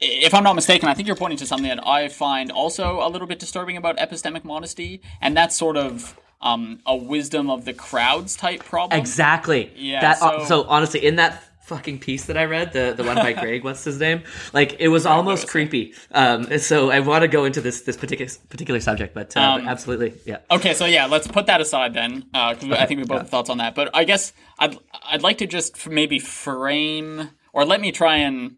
[0.00, 3.08] If I'm not mistaken, I think you're pointing to something that I find also a
[3.08, 7.74] little bit disturbing about epistemic modesty, and that's sort of um, a wisdom of the
[7.74, 8.98] crowds type problem.
[8.98, 9.70] Exactly.
[9.76, 10.00] Yeah.
[10.00, 13.32] That, so, so honestly, in that fucking piece that I read, the the one by
[13.40, 14.24] Greg, what's his name?
[14.52, 15.94] Like it was almost creepy.
[16.10, 19.60] Um, so I want to go into this this particular particular subject, but, uh, um,
[19.60, 20.38] but absolutely, yeah.
[20.50, 23.22] Okay, so yeah, let's put that aside then, uh, okay, I think we both yeah.
[23.22, 23.76] have thoughts on that.
[23.76, 24.76] But I guess I'd
[25.12, 28.56] I'd like to just maybe frame, or let me try and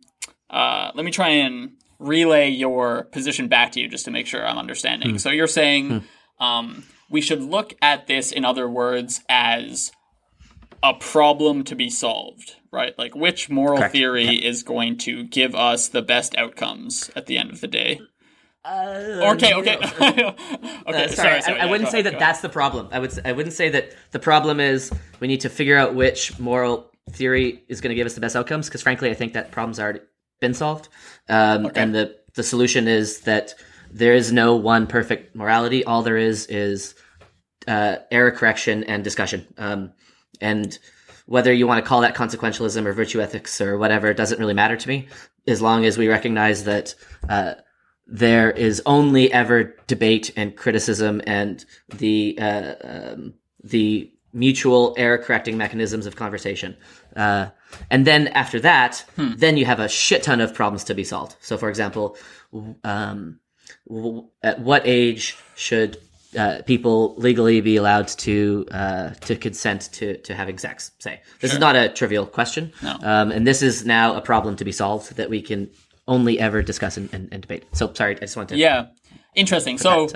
[0.48, 4.46] uh, let me try and relay your position back to you just to make sure
[4.46, 5.10] I'm understanding.
[5.10, 5.16] Hmm.
[5.18, 6.44] So you're saying hmm.
[6.44, 9.92] um, we should look at this, in other words, as
[10.82, 12.98] a problem to be solved, right?
[12.98, 13.92] Like which moral Correct.
[13.92, 14.48] theory yeah.
[14.48, 18.00] is going to give us the best outcomes at the end of the day?
[18.64, 20.34] Uh, okay, okay, okay.
[20.86, 22.88] Uh, sorry, sorry, sorry, I, I wouldn't say ahead, that that's the problem.
[22.92, 26.38] I would I wouldn't say that the problem is we need to figure out which
[26.38, 28.68] moral theory is going to give us the best outcomes.
[28.68, 30.00] Because frankly, I think that problem's already
[30.40, 30.88] been solved,
[31.28, 31.80] um, okay.
[31.80, 33.54] and the the solution is that
[33.90, 35.84] there is no one perfect morality.
[35.84, 36.94] All there is is
[37.66, 39.46] uh, error correction and discussion.
[39.58, 39.92] Um,
[40.40, 40.78] and
[41.26, 44.54] whether you want to call that consequentialism or virtue ethics or whatever, it doesn't really
[44.54, 45.08] matter to me,
[45.46, 46.94] as long as we recognize that
[47.28, 47.54] uh,
[48.06, 51.64] there is only ever debate and criticism and
[51.96, 56.76] the uh, um, the mutual error correcting mechanisms of conversation.
[57.14, 57.48] Uh,
[57.90, 59.32] and then after that, hmm.
[59.36, 61.36] then you have a shit ton of problems to be solved.
[61.40, 62.16] So, for example,
[62.82, 63.40] um,
[64.42, 65.98] at what age should
[66.36, 70.92] uh, people legally be allowed to uh, to consent to to having sex?
[70.98, 71.56] Say this sure.
[71.56, 72.96] is not a trivial question, no.
[73.02, 75.70] um, and this is now a problem to be solved that we can
[76.08, 77.64] only ever discuss and, and, and debate.
[77.72, 78.86] So sorry, I just wanted to yeah,
[79.34, 79.78] interesting.
[79.78, 80.08] So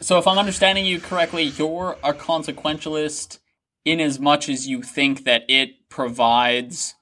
[0.00, 3.38] so if I'm understanding you correctly, you're a consequentialist
[3.84, 6.94] in as much as you think that it provides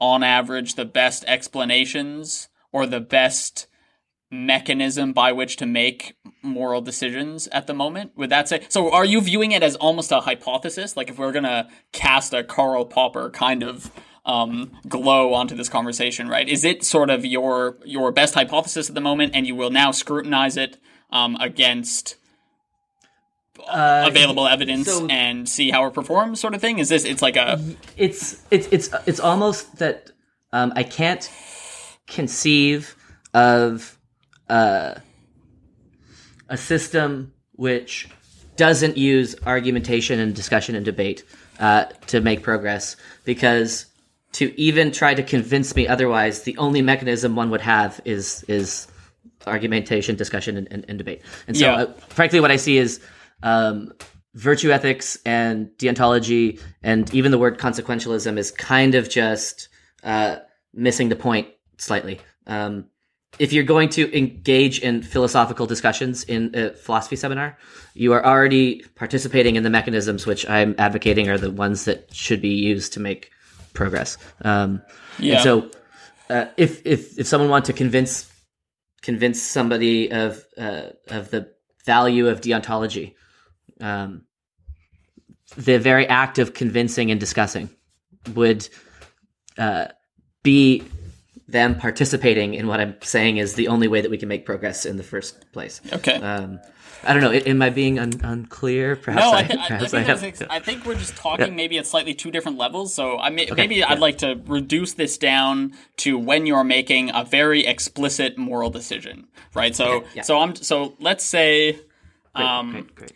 [0.00, 3.66] on average the best explanations or the best
[4.30, 8.12] mechanism by which to make moral decisions at the moment?
[8.16, 10.96] Would that say so are you viewing it as almost a hypothesis?
[10.96, 13.90] Like if we're gonna cast a karl popper kind of
[14.24, 16.48] um, glow onto this conversation right?
[16.48, 19.90] Is it sort of your your best hypothesis at the moment and you will now
[19.90, 20.78] scrutinize it
[21.10, 22.16] um, against
[23.68, 26.78] uh, available evidence so, and see how it performs sort of thing?
[26.78, 27.60] Is this it's like a
[27.96, 30.10] it's it's it's it's almost that
[30.52, 31.30] um, i can't
[32.06, 32.96] conceive
[33.34, 33.98] of
[34.50, 34.98] uh,
[36.48, 38.08] a system which
[38.56, 41.24] doesn't use argumentation and discussion and debate
[41.60, 43.86] uh, to make progress because
[44.32, 48.86] to even try to convince me otherwise the only mechanism one would have is is
[49.46, 51.74] argumentation discussion and, and, and debate and so yeah.
[51.76, 53.00] uh, frankly what i see is
[53.42, 53.92] um,
[54.34, 59.68] virtue ethics and deontology and even the word consequentialism is kind of just
[60.02, 60.36] uh,
[60.74, 62.84] missing the point slightly um,
[63.38, 67.56] if you're going to engage in philosophical discussions in a philosophy seminar,
[67.94, 72.40] you are already participating in the mechanisms which I'm advocating are the ones that should
[72.40, 73.30] be used to make
[73.72, 74.18] progress.
[74.42, 74.82] Um,
[75.18, 75.34] yeah.
[75.34, 75.70] And so,
[76.28, 78.30] uh, if if if someone wants to convince
[79.02, 81.52] convince somebody of uh, of the
[81.86, 83.14] value of deontology,
[83.80, 84.24] um,
[85.56, 87.70] the very act of convincing and discussing
[88.34, 88.68] would
[89.58, 89.88] uh,
[90.42, 90.84] be
[91.52, 94.86] them participating in what I'm saying is the only way that we can make progress
[94.86, 95.80] in the first place.
[95.92, 96.14] Okay.
[96.14, 96.60] Um,
[97.02, 97.32] I don't know.
[97.32, 98.94] Am I being un- unclear?
[98.94, 101.54] Perhaps no, I, I, perhaps I, think I, I, think we're just talking yeah.
[101.54, 102.92] maybe at slightly two different levels.
[102.94, 103.54] So I may, okay.
[103.54, 103.90] maybe yeah.
[103.90, 109.28] I'd like to reduce this down to when you're making a very explicit moral decision,
[109.54, 109.74] right?
[109.74, 110.06] So okay.
[110.16, 110.22] yeah.
[110.22, 111.78] so I'm so let's say.
[112.34, 113.12] Great, um, great, great.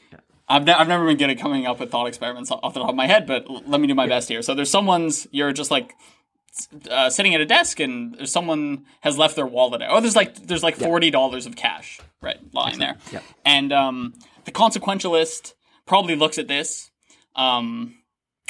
[0.46, 2.90] I've, ne- I've never been good at coming up with thought experiments off the top
[2.90, 4.42] of my head, but let me do my best here.
[4.42, 5.94] So there's someone's you're just like
[6.90, 9.90] uh, sitting at a desk and someone has left their wallet out.
[9.90, 13.22] Oh, there's like there's like forty dollars of cash right lying there, yep.
[13.44, 14.14] and um,
[14.44, 15.54] the consequentialist
[15.86, 16.90] probably looks at this.
[17.36, 17.96] Um,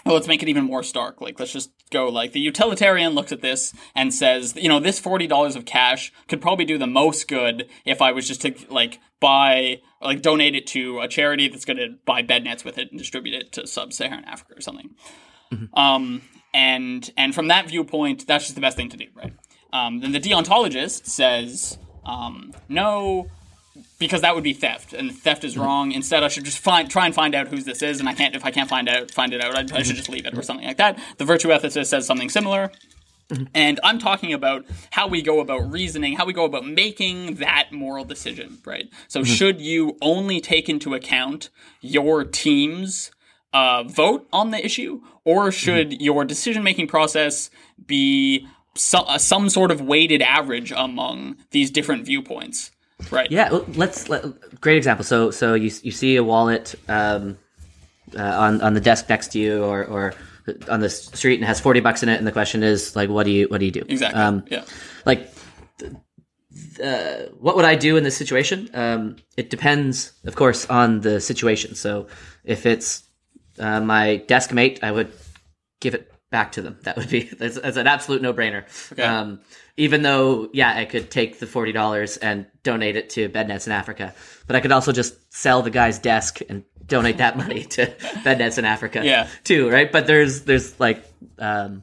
[0.05, 1.23] well, let's make it even more stark.
[1.23, 4.99] Like, let's just go like the utilitarian looks at this and says, you know, this
[4.99, 8.55] forty dollars of cash could probably do the most good if I was just to
[8.69, 12.77] like buy, like donate it to a charity that's going to buy bed nets with
[12.77, 14.91] it and distribute it to sub-Saharan Africa or something.
[15.51, 15.79] Mm-hmm.
[15.79, 16.23] Um,
[16.55, 19.35] and and from that viewpoint, that's just the best thing to do, right?
[19.73, 23.29] Um, then the deontologist says, um, no,
[23.99, 25.91] because that would be theft, and theft is wrong.
[25.91, 28.37] Instead, I should just find try and find out who this is, and I can't
[28.37, 30.43] if I can't find out find it out, I, I should just leave it or
[30.43, 30.99] something like that.
[31.19, 32.71] The virtue ethicist says something similar.
[33.55, 37.73] And I'm talking about how we go about reasoning, how we go about making that
[37.73, 38.89] moral decision, right?
[39.09, 39.33] So, mm-hmm.
[39.33, 41.49] should you only take into account
[41.81, 43.11] your team's
[43.55, 46.03] uh, vote on the issue, or should mm-hmm.
[46.03, 47.51] your decision making process
[47.87, 52.73] be some, uh, some sort of weighted average among these different viewpoints?
[53.11, 53.31] Right.
[53.31, 53.49] Yeah.
[53.51, 54.25] Let's let,
[54.61, 55.05] great example.
[55.05, 57.39] So so you you see a wallet um,
[58.19, 60.15] uh, on on the desk next to you, or or
[60.69, 63.25] on the street, and has forty bucks in it, and the question is like, what
[63.25, 63.85] do you what do you do?
[63.89, 64.21] Exactly.
[64.21, 64.65] Um, yeah.
[65.07, 65.31] Like.
[66.83, 68.69] Uh, what would I do in this situation?
[68.75, 71.75] Um, it depends, of course, on the situation.
[71.75, 72.07] So,
[72.45, 73.05] if it's
[73.59, 75.13] uh, my desk mate, I would
[75.81, 76.79] give it back to them.
[76.83, 78.65] That would be that's, that's an absolute no brainer.
[78.93, 79.03] Okay.
[79.03, 79.41] Um,
[79.77, 83.73] even though, yeah, I could take the forty dollars and donate it to Bednets in
[83.73, 84.15] Africa,
[84.47, 87.87] but I could also just sell the guy's desk and donate that money to
[88.25, 89.03] Bednets in Africa.
[89.05, 89.29] Yeah.
[89.45, 89.91] too, right?
[89.91, 91.05] But there's there's like
[91.39, 91.83] um,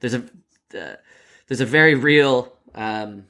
[0.00, 0.22] there's a
[0.74, 0.96] uh,
[1.48, 3.24] there's a very real um,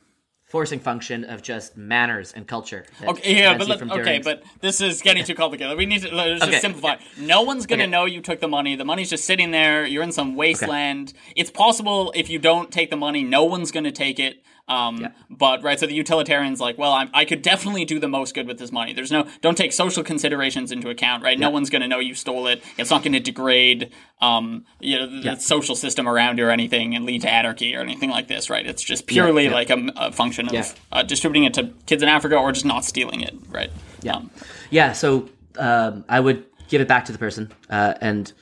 [0.48, 2.87] forcing function of just manners and culture.
[3.02, 5.76] Okay, yeah, but let, okay, but this is getting too complicated.
[5.76, 6.52] We need to let's okay.
[6.52, 6.96] just simplify.
[7.18, 7.90] No one's gonna okay.
[7.90, 8.74] know you took the money.
[8.74, 9.87] The money's just sitting there.
[9.87, 11.12] You're in some wasteland.
[11.37, 14.42] It's possible if you don't take the money, no one's gonna take it.
[14.68, 15.09] Um, Yeah.
[15.31, 18.46] But right, so the utilitarian's like, well, I'm, I could definitely do the most good
[18.46, 18.92] with this money.
[18.92, 21.38] There's no, don't take social considerations into account, right?
[21.38, 22.62] No one's going to know you stole it.
[22.76, 25.35] It's not going to degrade, um, you know, the, Yeah.
[25.37, 28.66] social system around you or anything and lead to anarchy or anything like this, right?
[28.66, 29.52] It's just purely yeah.
[29.52, 30.66] like a, a function of Yeah.
[30.92, 33.70] uh, distributing it to kids in Africa or just not stealing it, right?
[34.02, 34.16] Yeah.
[34.16, 34.31] Um,
[34.70, 35.28] Yeah, so
[35.59, 37.50] um, I would give it back to the person.
[37.70, 38.33] Uh, and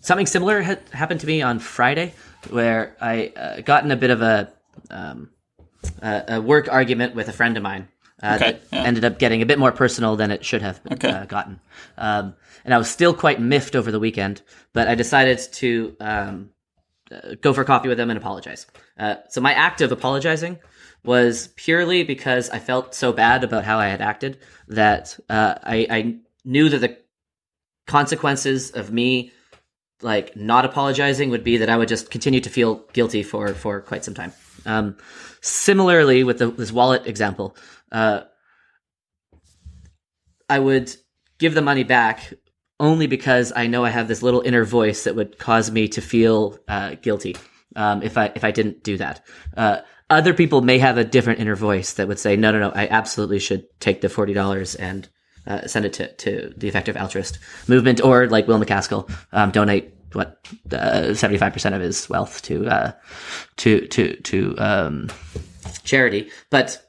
[0.00, 2.14] something similar had happened to me on Friday,
[2.50, 4.52] where I uh, got in a bit of a
[4.90, 5.30] um,
[6.02, 7.88] a, a work argument with a friend of mine.
[8.22, 8.82] Uh, Okay, that yeah.
[8.84, 11.10] ended up getting a bit more personal than it should have Okay.
[11.10, 11.60] uh, gotten.
[11.98, 12.34] Um,
[12.64, 14.40] and I was still quite miffed over the weekend,
[14.72, 16.50] but I decided to um,
[17.12, 18.66] uh, go for coffee with him and apologize.
[18.98, 20.58] Uh, so my act of apologizing
[21.04, 25.86] was purely because I felt so bad about how I had acted that uh, I,
[25.90, 26.96] I knew that the
[27.86, 29.30] consequences of me
[30.02, 33.80] like not apologizing would be that I would just continue to feel guilty for for
[33.80, 34.32] quite some time.
[34.66, 34.96] Um,
[35.40, 37.56] similarly, with the, this wallet example,
[37.92, 38.22] uh,
[40.50, 40.94] I would
[41.38, 42.34] give the money back
[42.78, 46.00] only because I know I have this little inner voice that would cause me to
[46.00, 47.36] feel uh, guilty
[47.74, 49.24] um, if I if I didn't do that.
[49.56, 49.78] Uh,
[50.10, 52.86] other people may have a different inner voice that would say, no, no, no, I
[52.86, 55.08] absolutely should take the forty dollars and
[55.46, 59.94] uh, send it to, to the effective altruist movement, or like Will MacAskill, um, donate
[60.12, 62.92] what seventy five percent of his wealth to uh,
[63.56, 65.08] to to to um,
[65.84, 66.30] charity.
[66.50, 66.82] But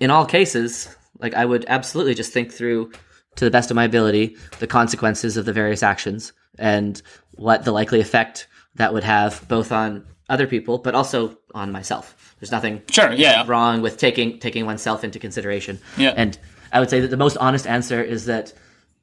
[0.00, 2.92] in all cases, like I would absolutely just think through
[3.36, 7.00] to the best of my ability the consequences of the various actions and
[7.34, 12.34] what the likely effect that would have both on other people but also on myself.
[12.40, 13.44] There's nothing Sure, yeah.
[13.46, 15.78] wrong with taking taking oneself into consideration.
[15.96, 16.14] Yeah.
[16.16, 16.38] And
[16.72, 18.52] I would say that the most honest answer is that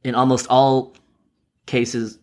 [0.04, 0.95] in almost all
[1.65, 2.19] cases,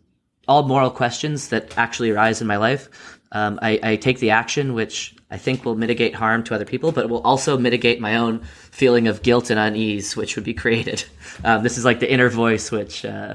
[0.51, 2.89] all moral questions that actually arise in my life,
[3.33, 6.91] um, I, I take the action which I think will mitigate harm to other people,
[6.91, 8.41] but it will also mitigate my own
[8.73, 11.05] feeling of guilt and unease, which would be created.
[11.45, 13.35] Um, this is like the inner voice, which uh,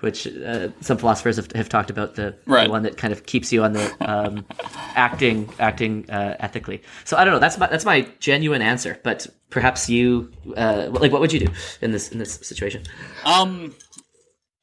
[0.00, 2.64] which uh, some philosophers have, have talked about the, Right.
[2.64, 4.44] the one that kind of keeps you on the um,
[4.96, 6.82] acting acting uh, ethically.
[7.04, 7.38] So I don't know.
[7.38, 8.98] That's my that's my genuine answer.
[9.04, 12.82] But perhaps you uh, like what would you do in this in this situation?
[13.24, 13.74] Um,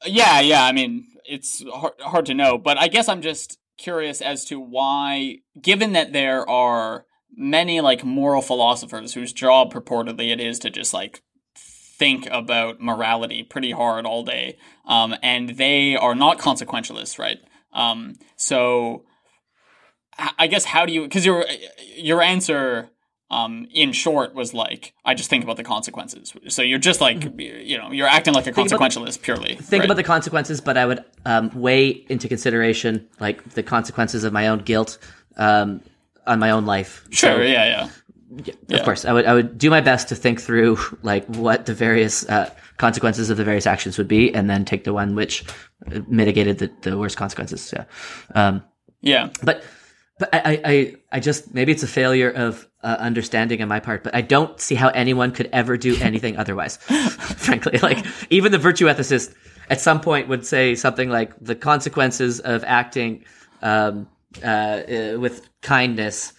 [0.04, 0.64] yeah, yeah.
[0.66, 4.60] I mean, it's hard, hard to know, but I guess I'm just curious as to
[4.60, 7.06] why, given that there are
[7.36, 11.22] many like moral philosophers whose job purportedly it is to just like
[11.56, 14.56] think about morality pretty hard all day,
[14.86, 17.38] um, and they are not consequentialists, right?
[17.72, 19.04] Um, so
[20.38, 21.02] I guess how do you?
[21.02, 21.44] Because your
[21.96, 22.90] your answer.
[23.30, 26.34] Um, in short, was like I just think about the consequences.
[26.48, 29.56] So you're just like you know you're acting like a the- consequentialist purely.
[29.56, 29.84] Think right?
[29.86, 34.48] about the consequences, but I would um, weigh into consideration like the consequences of my
[34.48, 34.98] own guilt
[35.36, 35.80] um,
[36.26, 37.06] on my own life.
[37.10, 37.88] Sure, So, yeah,
[38.68, 38.78] yeah.
[38.78, 41.74] Of course, I would I would do my best to think through like what the
[41.74, 45.44] various uh, consequences of the various actions would be, and then take the one which
[46.08, 47.72] mitigated the, the worst consequences.
[47.74, 47.84] Yeah.
[48.34, 48.62] Um,
[49.02, 49.30] Yeah.
[49.42, 49.62] but
[50.18, 54.02] but I, I- I just maybe it's a failure of uh, understanding on my part,
[54.04, 56.76] but I don't see how anyone could ever do anything otherwise.
[57.38, 59.34] Frankly, like even the virtue ethicist
[59.70, 63.24] at some point would say something like the consequences of acting
[63.62, 64.08] um,
[64.42, 66.32] uh, uh, with kindness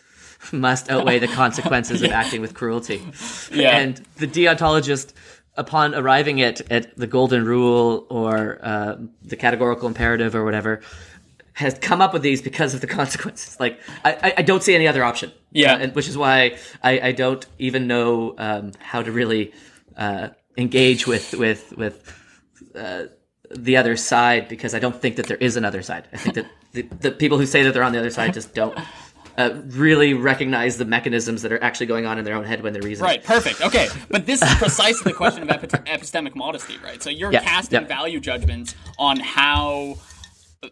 [0.52, 3.02] must outweigh the consequences of acting with cruelty.
[3.52, 3.78] Yeah.
[3.78, 5.14] And the deontologist,
[5.58, 10.82] upon arriving at, at the golden rule or uh, the categorical imperative or whatever,
[11.56, 13.60] has come up with these because of the consequences.
[13.60, 15.32] Like, I, I- don't see any other option.
[15.52, 15.74] Yeah.
[15.74, 19.54] Uh, and, which is why I, I don't even know um, how to really
[19.98, 21.96] uh, engage with with with
[22.76, 23.06] uh,
[23.52, 26.08] the other side because I don't think that there is another side.
[26.14, 28.54] I think that the, the people who say that they're on the other side just
[28.54, 28.78] don't
[29.38, 32.74] uh, really recognize the mechanisms that are actually going on in their own head when
[32.74, 33.08] they're reasoning.
[33.10, 33.62] Right, perfect.
[33.62, 37.02] Okay, but this is precisely the question of epi- epistemic modesty, right?
[37.02, 37.88] So you're Yeah, casting yeah.
[37.88, 39.98] value judgments on how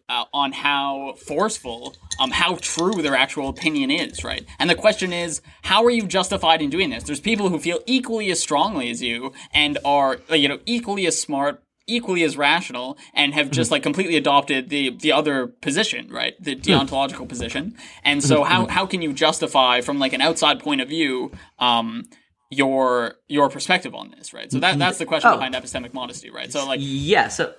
[0.09, 4.45] uh, on how forceful, um, how true their actual opinion is, right?
[4.59, 7.03] And the question is, how are you justified in doing this?
[7.03, 11.05] There's people who feel equally as strongly as you and are, uh, you know, equally
[11.05, 16.09] as smart, equally as rational, and have just like completely adopted the the other position,
[16.09, 16.33] right?
[16.41, 17.75] The deontological position.
[18.03, 21.31] And so, how how can you justify from like an outside point of view?
[21.59, 22.05] Um,
[22.49, 24.51] your your perspective on this, right?
[24.51, 25.35] So that that's the question Oh.
[25.37, 26.51] behind epistemic modesty, right?
[26.51, 27.27] So like Yeah.
[27.29, 27.53] So,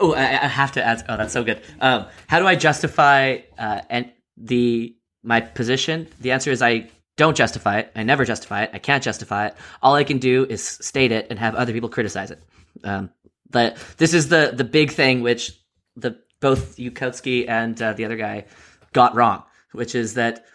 [0.00, 1.04] oh, I, I have to add.
[1.08, 1.60] Oh, that's so good.
[1.80, 6.08] Um, how do I justify uh, and the my position?
[6.20, 7.92] The answer is I don't justify it.
[7.96, 8.70] I never justify it.
[8.72, 9.54] I can't justify it.
[9.82, 12.42] All I can do is state it and have other people criticize it.
[12.84, 13.10] Um,
[13.50, 15.58] but this is the the big thing which
[15.96, 18.44] the both Yudkowsky and uh, the other guy
[18.92, 20.46] got wrong, which is that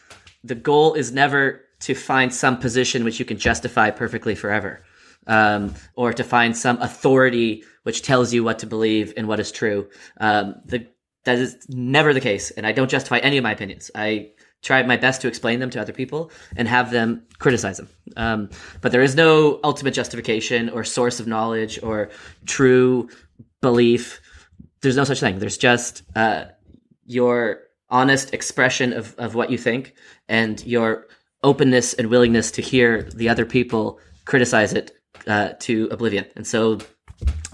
[0.44, 4.82] the goal is never to find some position which you can justify perfectly forever,
[5.28, 9.52] um, or to find some authority which tells you what to believe and what is
[9.52, 9.90] true.
[10.20, 10.88] Um, the,
[11.26, 13.92] that is never the case, and I don't justify any of my opinions.
[13.96, 17.90] I try my best to explain them to other people and have them criticize them.
[18.16, 18.50] Um,
[18.82, 22.10] but there is no ultimate justification or source of knowledge or
[22.46, 23.10] true
[23.62, 24.22] belief.
[24.82, 25.40] There's no such thing.
[25.40, 26.46] There's just uh,
[27.06, 29.94] your honest expression of, of what you think
[30.28, 31.08] and your
[31.44, 34.92] openness and willingness to hear the other people criticize it
[35.28, 36.26] uh, to oblivion.
[36.36, 36.80] And so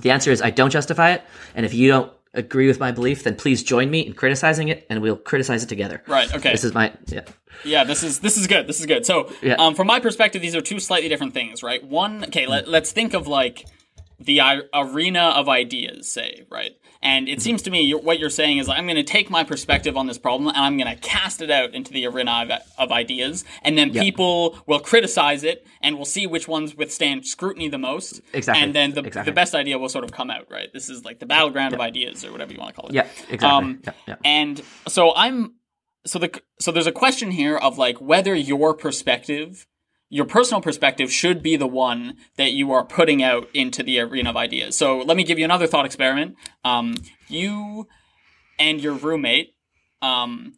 [0.01, 1.23] the answer is I don't justify it.
[1.55, 4.85] And if you don't agree with my belief, then please join me in criticizing it,
[4.89, 6.03] and we'll criticize it together.
[6.07, 6.33] Right.
[6.33, 6.51] Okay.
[6.51, 7.21] This is my yeah.
[7.65, 7.83] Yeah.
[7.83, 8.67] This is this is good.
[8.67, 9.05] This is good.
[9.05, 9.55] So, Yeah.
[9.55, 11.83] um, from my perspective, these are two slightly different things, right?
[11.83, 12.23] One.
[12.25, 12.45] Okay.
[12.45, 13.65] Let, let's think of like
[14.19, 14.41] the
[14.73, 16.71] arena of ideas, say, right?
[17.01, 19.43] And it seems to me you're, what you're saying is I'm going to take my
[19.45, 22.61] perspective on this problem and I'm going to cast it out into the arena of,
[22.77, 24.01] of ideas, and then Yeah.
[24.01, 28.19] people will criticize it, and we'll see which ones withstand scrutiny the most.
[28.33, 28.63] Exactly.
[28.63, 29.31] And then the, Exactly.
[29.31, 30.67] the best idea will sort of come out, right?
[30.73, 32.95] This is like the battleground of ideas, or whatever you want to call it.
[32.95, 33.47] Yeah, exactly.
[33.49, 34.15] Um, yeah.
[34.25, 35.53] And so I'm
[36.05, 39.67] so the so there's a question here of like whether your perspective,
[40.09, 44.31] your personal perspective should be the one that you are putting out into the arena
[44.31, 44.75] of ideas.
[44.75, 46.35] So let me give you another thought experiment.
[46.65, 46.95] Um,
[47.27, 47.87] you
[48.57, 49.53] and your roommate,
[50.01, 50.53] um,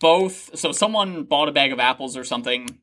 [0.00, 0.58] both.
[0.58, 2.78] So someone bought a bag of apples or something,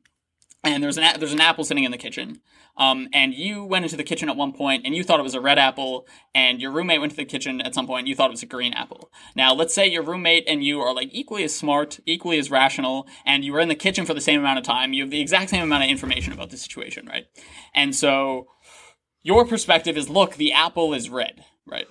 [0.72, 2.40] and there's an there's an apple sitting in the kitchen.
[2.78, 5.34] Um, and you went into the kitchen at one point and you thought it was
[5.34, 8.14] a red apple, and your roommate went to the kitchen at some point and you
[8.14, 9.10] thought it was a green apple.
[9.34, 13.06] Now, let's say your roommate and you are like equally as smart, equally as rational,
[13.24, 14.92] and you were in the kitchen for the same amount of time.
[14.92, 17.26] You have the exact same amount of information about the situation, right?
[17.74, 18.48] And so
[19.22, 21.86] your perspective is look, the apple is red, right?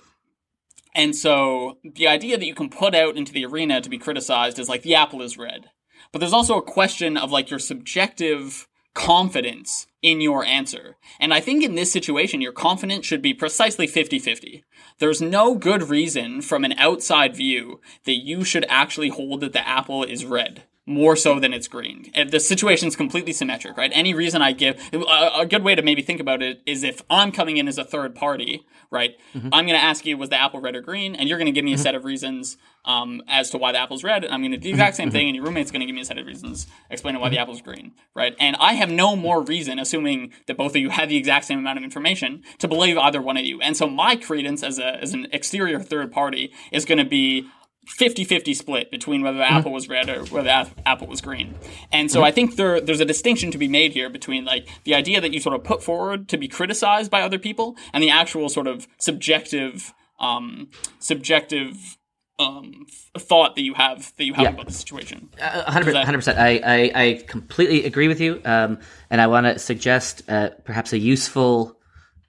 [0.94, 4.58] And so the idea that you can put out into the arena to be criticized
[4.58, 5.66] is like the apple is red.
[6.12, 10.96] But there's also a question of like your subjective confidence in your answer.
[11.20, 14.64] And I think in this situation, your confidence should be precisely 50 50.
[14.98, 19.66] There's no good reason from an outside view that you should actually hold that the
[19.66, 20.64] apple is red.
[20.88, 22.12] More so than it's green.
[22.14, 23.90] And The situation's completely symmetric, right?
[23.92, 27.02] Any reason I give, a, a good way to maybe think about it is if
[27.10, 29.16] I'm coming in as a third party, right?
[29.34, 29.48] Mm-hmm.
[29.52, 31.16] I'm going to ask you, was the apple red or green?
[31.16, 31.82] And you're going to give me a mm-hmm.
[31.82, 34.24] set of reasons um, as to why the apple's red.
[34.24, 35.12] And I'm going to do the exact same mm-hmm.
[35.12, 37.38] thing, and your roommate's going to give me a set of reasons explaining why the
[37.38, 38.36] apple's green, right?
[38.38, 41.58] And I have no more reason, assuming that both of you have the exact same
[41.58, 43.60] amount of information, to believe either one of you.
[43.60, 47.48] And so my credence as a as an exterior third party is going to be
[47.86, 51.54] 50-50 split between whether the apple was red or whether the apple was green.
[51.92, 54.94] And so I think there there's a distinction to be made here between like the
[54.94, 58.10] idea that you sort of put forward to be criticized by other people and the
[58.10, 60.68] actual sort of subjective um
[60.98, 61.96] subjective
[62.38, 64.50] um th- thought that you have that you have Yeah.
[64.50, 65.28] about the situation.
[65.40, 66.38] Uh, hundred that- percent.
[66.38, 68.40] I, I I completely agree with you.
[68.44, 68.78] Um,
[69.10, 71.78] and I want to suggest uh, perhaps a useful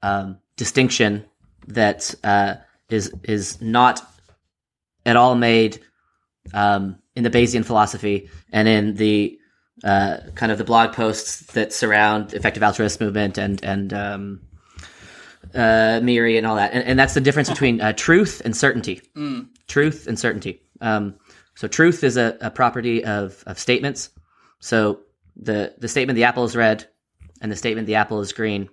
[0.03, 1.25] um, distinction
[1.67, 2.55] that uh,
[2.89, 4.01] is is not
[5.07, 5.79] at all made
[6.53, 9.39] um, in the Bayesian philosophy and in the
[9.83, 14.41] uh, kind of the blog posts that surround effective altruist movement and and um,
[15.53, 16.73] uh, Miri and all that.
[16.73, 19.01] And, and that's the difference between uh, truth and certainty.
[19.67, 20.61] Truth and certainty.
[20.81, 21.15] Um,
[21.55, 24.09] so truth is a, a property of, of statements.
[24.59, 24.99] So
[25.35, 26.87] the, the statement the apple is red
[27.41, 28.69] and the statement the apple is green.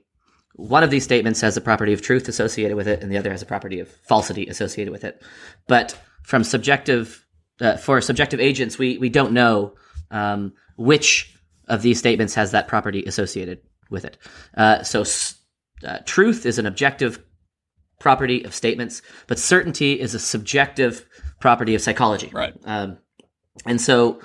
[0.57, 3.32] One of these statements has a property of truth associated with it, and the other
[3.32, 5.20] has a property of falsity associated with it.
[5.66, 7.25] But from subjective,
[7.61, 9.75] uh, for subjective agents, we, we don't know
[10.11, 11.37] um, which
[11.68, 13.61] of these statements has that property associated
[13.91, 14.18] with it.
[14.57, 15.05] Uh, so
[15.87, 17.22] uh, truth is an objective
[18.01, 21.07] property of statements, but certainty is a subjective
[21.41, 22.31] property of psychology.
[22.33, 22.55] Right.
[22.64, 22.99] Um,
[23.66, 24.20] and so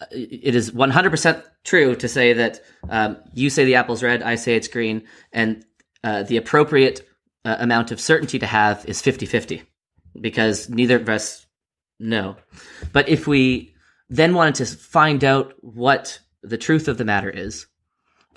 [0.00, 4.36] uh, it is 100% true to say that um, you say the apple's red, I
[4.36, 5.64] say it's green, and
[6.02, 7.06] uh, the appropriate
[7.44, 9.62] uh, amount of certainty to have is 50 50
[10.20, 11.46] because neither of us
[11.98, 12.36] know.
[12.92, 13.74] But if we
[14.08, 17.66] then wanted to find out what the truth of the matter is,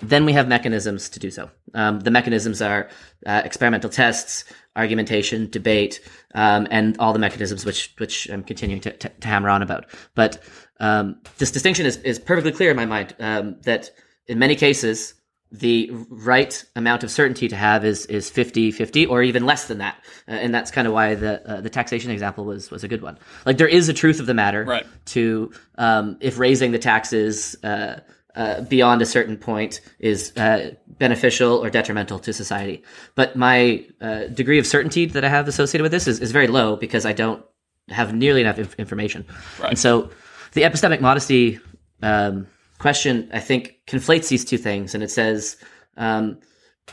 [0.00, 1.50] then we have mechanisms to do so.
[1.74, 2.88] Um, the mechanisms are
[3.24, 6.00] uh, experimental tests, argumentation, debate,
[6.34, 9.86] um, and all the mechanisms which which I'm continuing to, to, to hammer on about.
[10.14, 10.42] But
[10.80, 13.90] um, this distinction is, is perfectly clear in my mind um, that
[14.26, 15.14] in many cases
[15.58, 19.78] the right amount of certainty to have is is 50 50 or even less than
[19.78, 19.96] that
[20.28, 23.02] uh, and that's kind of why the uh, the taxation example was was a good
[23.02, 24.86] one like there is a truth of the matter Right.
[25.06, 28.00] to um, if raising the taxes uh,
[28.34, 32.82] uh, beyond a certain point is uh, beneficial or detrimental to society.
[33.14, 36.46] But my uh, degree of certainty that I have associated with this is, is very
[36.46, 37.42] low because I don't
[37.88, 39.24] have nearly enough inf- information.
[39.58, 39.70] Right.
[39.70, 40.10] And so
[40.52, 41.60] the epistemic modesty
[42.02, 42.46] um,
[42.78, 45.56] question, I think, conflates these two things, and it says
[45.96, 46.38] um,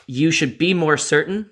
[0.08, 1.50] you should be more certain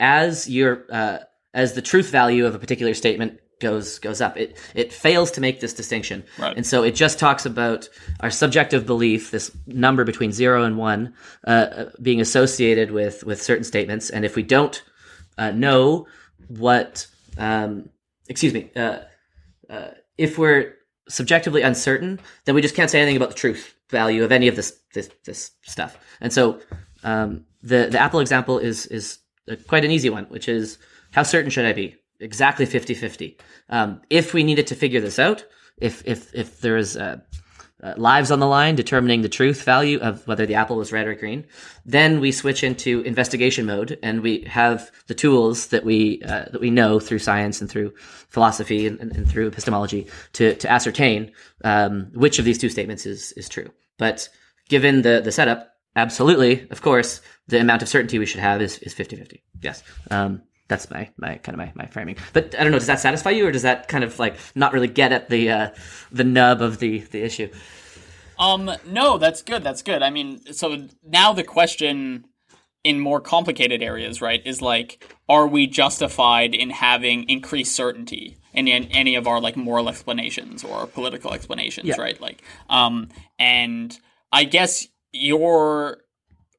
[0.00, 1.18] as your uh,
[1.52, 4.36] as the truth value of a particular statement goes goes up.
[4.36, 6.56] It it fails to make this distinction, Right.
[6.56, 7.88] and so it just talks about
[8.20, 11.14] our subjective belief, this number between zero and one,
[11.46, 14.82] uh, uh, being associated with with certain statements, and if we don't
[15.38, 16.06] uh, know
[16.48, 17.06] what,
[17.38, 17.88] um,
[18.28, 18.98] excuse me, uh,
[19.70, 20.74] uh, if we're
[21.08, 24.56] subjectively uncertain, then we just can't say anything about the truth value of any of
[24.56, 25.98] this this, this stuff.
[26.20, 26.60] And so
[27.02, 29.18] um, the the Apple example is is
[29.66, 30.78] quite an easy one, which is
[31.12, 31.96] how certain should I be?
[32.20, 33.36] Exactly 50-50.
[33.68, 35.44] Um, if we needed to figure this out,
[35.78, 37.18] if if if there is uh,
[37.84, 41.06] uh, lives on the line determining the truth value of whether the apple was red
[41.06, 41.44] or green,
[41.84, 46.60] then we switch into investigation mode and we have the tools that we uh, that
[46.60, 47.92] we know through science and through
[48.28, 51.30] philosophy and, and, and through epistemology to to ascertain
[51.62, 53.70] um, which of these two statements is is true.
[53.98, 54.28] But
[54.68, 58.78] given the the setup, absolutely, of course, the amount of certainty we should have is
[58.78, 59.42] is 50-50.
[59.60, 59.82] Yes.
[60.10, 62.16] Um, that's my, my kind of my, my framing.
[62.32, 64.72] But I don't know, does that satisfy you or does that kind of like not
[64.72, 65.70] really get at the uh,
[66.10, 67.50] the nub of the, the issue?
[68.38, 69.62] Um, no, that's good.
[69.62, 70.02] That's good.
[70.02, 72.24] I mean, so now the question
[72.82, 78.68] in more complicated areas, right, is like, are we justified in having increased certainty in,
[78.68, 82.00] in any of our like moral explanations or political explanations, Yeah.
[82.00, 82.20] right?
[82.20, 83.08] Like, um,
[83.38, 83.98] and
[84.32, 85.98] I guess your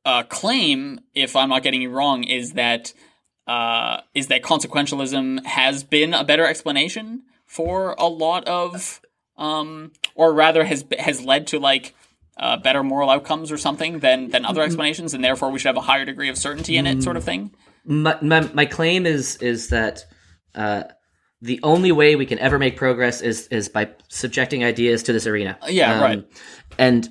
[0.04, 2.94] uh, claim, if I'm not getting you wrong, is that
[3.48, 9.02] uh, is that consequentialism has been a better explanation for a lot of,
[9.38, 11.94] um, or rather has has led to like
[12.38, 15.78] uh, better moral outcomes or something than than other explanations, and therefore we should have
[15.78, 17.52] a higher degree of certainty in it, sort of thing.
[17.86, 20.06] my, my, my claim is is that
[20.56, 20.84] uh,
[21.42, 25.28] the only way we can ever make progress is is by subjecting ideas to this
[25.28, 25.58] arena.
[25.62, 26.28] Uh, yeah, right.
[26.80, 27.08] And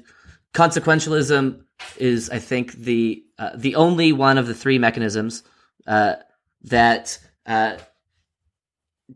[0.52, 1.60] consequentialism
[1.96, 5.42] is, I think, the uh, the only one of the three mechanisms
[5.86, 6.14] uh,
[6.62, 7.76] that uh,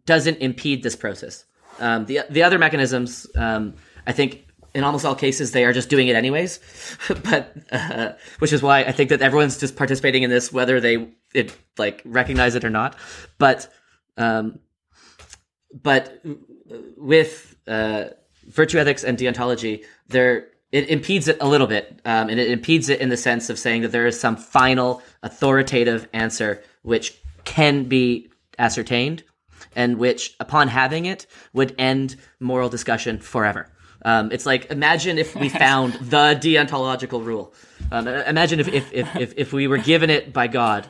[0.06, 1.44] doesn't impede this process.
[1.78, 3.74] Um, the the other mechanisms, um,
[4.06, 6.60] I think, in almost all cases, they are just doing it anyways.
[7.24, 11.08] but uh, which is why I think that everyone's just participating in this, whether they
[11.34, 12.96] it like recognize it or not.
[13.38, 13.72] But
[14.16, 14.58] um,
[15.72, 16.22] but
[16.96, 18.06] with uh,
[18.46, 22.88] virtue ethics and deontology, there it impedes it a little bit, um, and it impedes
[22.88, 27.84] it in the sense of saying that there is some final authoritative answer which can
[27.84, 29.22] be ascertained,
[29.74, 33.70] and which, upon having it, would end moral discussion forever.
[34.04, 37.54] Um, it's like imagine if we found the deontological rule.
[37.90, 40.86] Um, imagine if if, if if if we were given it by God,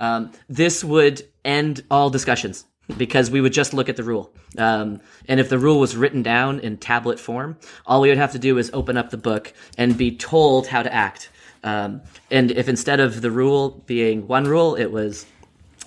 [0.00, 2.64] um, this would end all discussions
[2.96, 4.32] because we would just look at the rule.
[4.58, 7.56] Um, and if the rule was written down in tablet form,
[7.86, 10.82] all we would have to do is open up the book and be told how
[10.82, 11.30] to act.
[11.64, 15.26] Um, and if instead of the rule being one rule, it was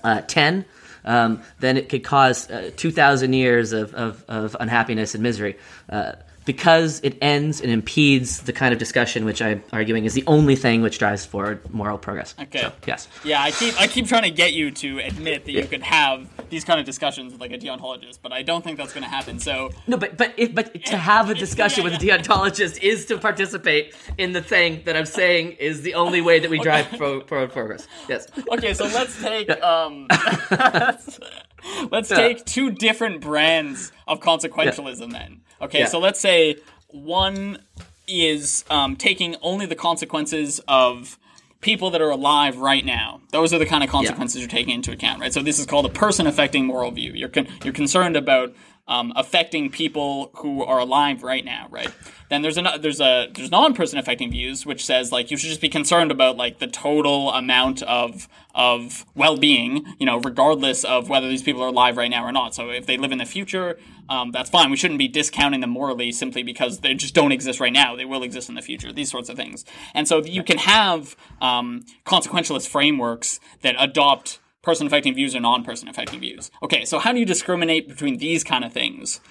[0.04, 0.66] uh, 10,
[1.04, 5.58] um, then it could cause uh, 2,000 years of, of, of unhappiness and misery.
[5.90, 6.14] Uh,
[6.46, 10.56] because it ends and impedes the kind of discussion which I'm arguing is the only
[10.56, 12.36] thing which drives forward moral progress.
[12.40, 12.62] Okay.
[12.62, 13.08] So, yes.
[13.24, 16.28] Yeah, I keep I keep trying to get you to admit that you could have
[16.50, 19.10] these kind of discussions with like a deontologist, but I don't think that's going to
[19.10, 19.40] happen.
[19.40, 23.18] So No, but but if, but to have a discussion with a deontologist is to
[23.18, 27.22] participate in the thing that I'm saying is the only way that we drive pro,
[27.22, 27.88] forward progress.
[28.08, 28.28] Yes.
[28.52, 30.08] okay, so let's take um,
[31.92, 35.42] let's, let's take two different brands of consequentialism then.
[35.62, 35.86] Okay, Yeah.
[35.86, 36.58] so let's say
[36.90, 37.60] one
[38.08, 41.18] is um, taking only the consequences of
[41.62, 43.22] people that are alive right now.
[43.32, 45.34] Those are the kind of consequences you're taking into account, right?
[45.34, 47.14] So this is called a person affecting moral view.
[47.14, 48.54] You're con- you're concerned about
[48.88, 51.92] um, affecting people who are alive right now, right?
[52.30, 55.62] Then there's an there's a there's non-person affecting views, which says like you should just
[55.62, 61.28] be concerned about like the total amount of of well-being, you know, regardless of whether
[61.28, 62.56] these people are alive right now or not.
[62.56, 63.78] So if they live in the future,
[64.08, 64.72] um, that's fine.
[64.72, 67.96] We shouldn't be discounting them morally simply because they just don't exist right now.
[67.96, 68.92] They will exist in the future.
[68.92, 74.88] These sorts of things, and so you can have um, consequentialist frameworks that adopt person
[74.88, 76.52] affecting views or non-person affecting views.
[76.64, 79.22] Okay, so how do you discriminate between these kind of things?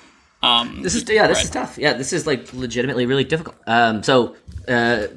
[0.42, 1.44] Um, This is yeah, this Right.
[1.44, 1.78] is tough.
[1.78, 3.56] Yeah, this is like legitimately really difficult.
[3.66, 4.36] Um, so
[4.68, 5.08] uh,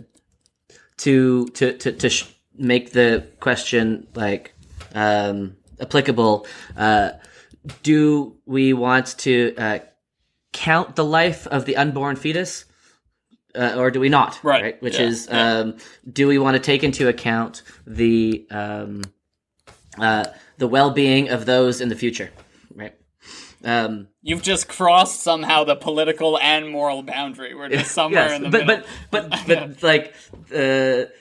[0.97, 2.25] to to to to sh-
[2.57, 4.53] make the question like
[4.95, 7.11] um, applicable, uh,
[7.83, 9.79] do we want to uh,
[10.53, 12.65] count the life of the unborn fetus?
[13.55, 14.39] Uh, or do we not?
[14.43, 15.59] Right, Which yeah, is, yeah.
[15.59, 15.77] um,
[16.11, 19.01] do we want to take into account the um,
[19.99, 20.25] uh,
[20.57, 22.31] the well being of those in the future?
[22.73, 22.95] Right.
[23.63, 27.55] Um, You've just crossed somehow the political and moral boundary.
[27.55, 28.85] We're just somewhere yes, in the but, middle.
[29.11, 30.13] but but but like
[30.55, 31.11] uh,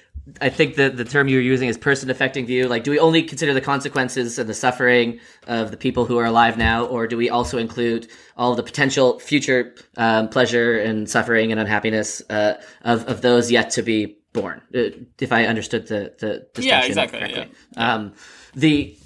[0.40, 2.66] I think the the term you're using is person affecting view.
[2.66, 6.24] Like, do we only consider the consequences and the suffering of the people who are
[6.24, 11.52] alive now, or do we also include all the potential future um, pleasure and suffering
[11.52, 14.60] and unhappiness uh, of of those yet to be born?
[14.74, 17.50] Uh, if I understood the the distinction exactly, correctly.
[17.76, 18.12] Um,
[18.56, 18.98] the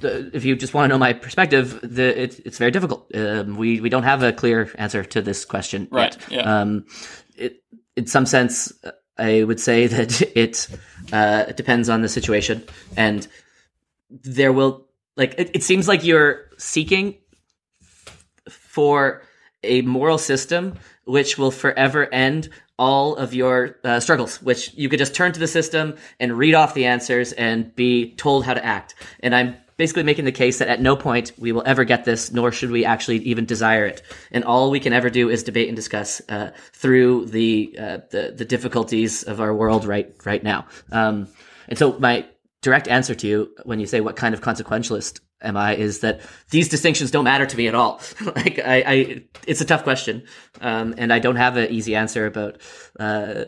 [0.00, 3.10] the, if you just want to know my perspective, the, it, it's very difficult.
[3.14, 6.30] Um, we we don't have a clear answer to this question Right, yet.
[6.30, 6.60] yeah.
[6.60, 6.86] Um,
[7.36, 7.64] it,
[7.96, 8.72] in some sense,
[9.16, 10.68] I would say that it,
[11.12, 12.62] uh, it depends on the situation,
[12.96, 13.26] and
[14.10, 14.86] there will
[15.16, 17.16] like it, it seems like you're seeking
[18.48, 19.22] for
[19.64, 22.48] a moral system which will forever end
[22.78, 26.54] all of your uh, struggles, which you could just turn to the system and read
[26.54, 28.94] off the answers and be told how to act.
[29.20, 32.32] And I'm basically making the case that at no point we will ever get this,
[32.32, 34.02] nor should we actually even desire it.
[34.30, 38.34] And all we can ever do is debate and discuss uh, through the, uh, the
[38.36, 40.66] the difficulties of our world right right now.
[40.92, 41.28] Um,
[41.68, 42.26] and so my
[42.60, 46.20] direct answer to you when you say what kind of consequentialist am I is that
[46.50, 48.00] these distinctions don't matter to me at all.
[48.36, 50.24] like I, I, it's a tough question,
[50.60, 52.60] um, and I don't have an easy answer about
[52.98, 53.44] uh,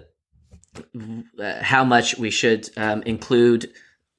[1.61, 3.72] how much we should um, include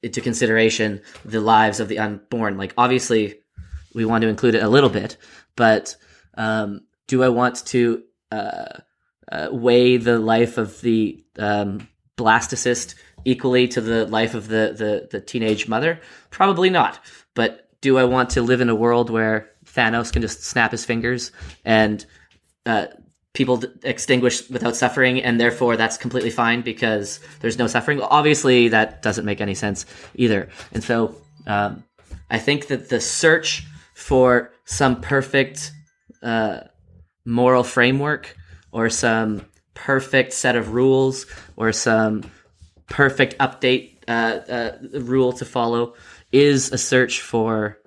[0.03, 2.57] into consideration the lives of the unborn.
[2.57, 3.39] Like obviously,
[3.93, 5.17] we want to include it a little bit,
[5.55, 5.95] but
[6.35, 8.79] um, do I want to uh,
[9.31, 12.95] uh, weigh the life of the um, blastocyst
[13.25, 15.99] equally to the life of the, the, the teenage mother?
[16.29, 16.99] Probably not.
[17.33, 20.85] But do I want to live in a world where Thanos can just snap his
[20.85, 21.31] fingers
[21.65, 22.05] and
[22.65, 22.87] uh,
[23.33, 28.01] people d- extinguish without suffering, and therefore that's completely fine because there's no suffering?
[28.01, 30.49] Obviously, that doesn't make any sense either.
[30.73, 31.15] And so
[31.47, 31.83] um,
[32.29, 35.71] I think that the search for some perfect
[36.21, 36.61] uh,
[37.25, 38.35] moral framework
[38.71, 42.23] or some perfect set of rules or some
[42.91, 45.95] perfect update uh, uh, rule to follow
[46.31, 47.79] is a search for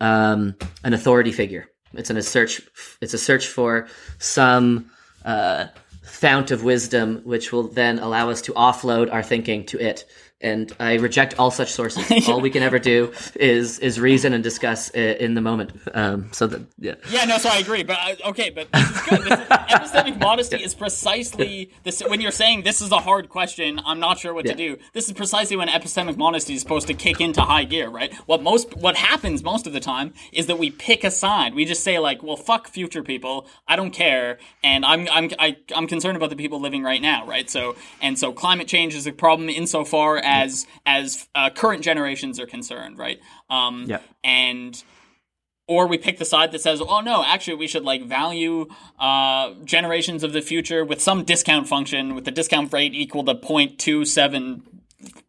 [0.00, 0.54] um,
[0.84, 1.66] an authority figure.
[1.94, 2.60] It's an, a search.
[3.00, 4.90] It's a search for some
[5.24, 5.68] uh,
[6.02, 10.04] fount of wisdom, which will then allow us to offload our thinking to it.
[10.40, 12.28] And I reject all such sources.
[12.28, 15.72] all we can ever do is is reason and discuss i- in the moment.
[15.94, 16.94] Um, so that yeah.
[17.10, 19.22] Yeah, no, so I agree, but I, okay, but this is good.
[19.22, 22.00] This is, epistemic modesty is precisely this.
[22.06, 24.76] When you're saying this is a hard question, I'm not sure what to do.
[24.92, 28.14] This is precisely when epistemic modesty is supposed to kick into high gear, right?
[28.26, 31.54] What most, what happens most of the time is that we pick a side.
[31.54, 33.46] We just say like, well, fuck future people.
[33.66, 37.26] I don't care, and I'm I'm I, I'm concerned about the people living right now,
[37.26, 37.50] right?
[37.50, 42.46] So and so climate change is a problem insofar as as uh, current generations are
[42.46, 43.18] concerned, right?
[43.50, 44.00] Um, Yeah.
[44.22, 44.82] and
[45.66, 48.66] or we pick the side that says, "Oh no, actually, we should like value
[48.98, 53.34] uh, generations of the future with some discount function, with the discount rate equal to
[53.34, 54.62] 0.27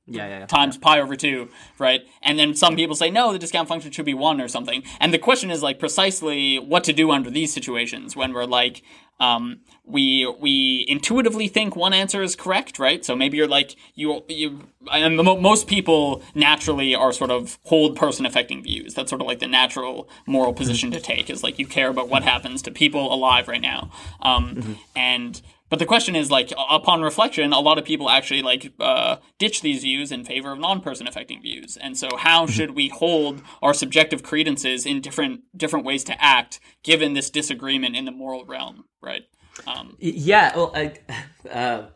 [0.07, 0.45] Yeah, yeah, yeah.
[0.47, 2.01] times pi over two, right?
[2.23, 4.81] And then some people say, no, the discount function should be one or something.
[4.99, 8.81] And the question is like precisely what to do under these situations when we're like,
[9.19, 13.03] um, we we intuitively think one answer is correct, right?
[13.03, 17.59] So maybe you're like you you and the, mo- most people naturally are sort of
[17.63, 18.93] hold person affecting views.
[18.93, 22.07] That's sort of like the natural moral position to take is like you care about
[22.07, 23.91] what happens to people alive right now,
[24.21, 28.73] um, and but the question is like upon reflection, a lot of people actually like
[28.79, 31.77] uh, ditch these views in favor of non-person affecting views.
[31.77, 36.59] And so, how should we hold our subjective credences in different different ways to act,
[36.83, 39.25] given this disagreement in the moral realm, right?
[39.67, 40.93] Um, Yeah, well, I,
[41.51, 41.87] uh,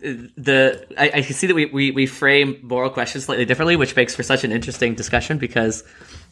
[0.00, 3.94] the I, I can see that we, we we frame moral questions slightly differently, which
[3.94, 5.84] makes for such an interesting discussion because,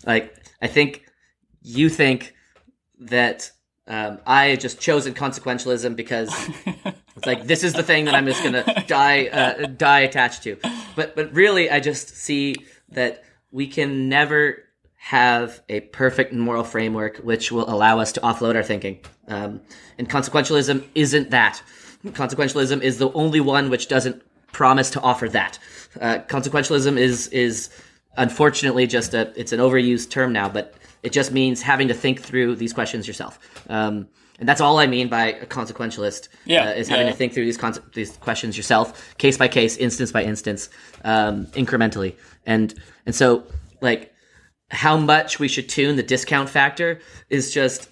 [0.04, 1.04] like, I think
[1.62, 2.34] you think
[2.98, 3.50] that
[3.86, 6.32] um, I just chosen consequentialism because
[7.16, 10.56] it's like this is the thing that I'm just gonna die uh, die attached to,
[10.96, 12.56] but but really I just see
[12.90, 14.64] that we can never
[15.02, 19.00] have a perfect moral framework which will allow us to offload our thinking.
[19.26, 19.60] Um,
[19.98, 21.60] and consequentialism isn't that.
[22.06, 24.22] Consequentialism is the only one which doesn't
[24.52, 25.58] promise to offer that.
[26.00, 27.68] Uh, consequentialism is is
[28.16, 32.20] unfortunately just a it's an overused term now, but it just means having to think
[32.20, 33.40] through these questions yourself.
[33.68, 34.06] Um,
[34.38, 36.28] and that's all I mean by a consequentialist.
[36.44, 37.12] Yeah, uh, is having yeah.
[37.12, 40.68] to think through these conce- these questions yourself, case by case, instance by instance,
[41.02, 42.14] um, incrementally.
[42.46, 42.72] And
[43.04, 43.42] and so
[43.80, 44.11] like
[44.72, 46.98] how much we should tune the discount factor
[47.28, 47.90] is just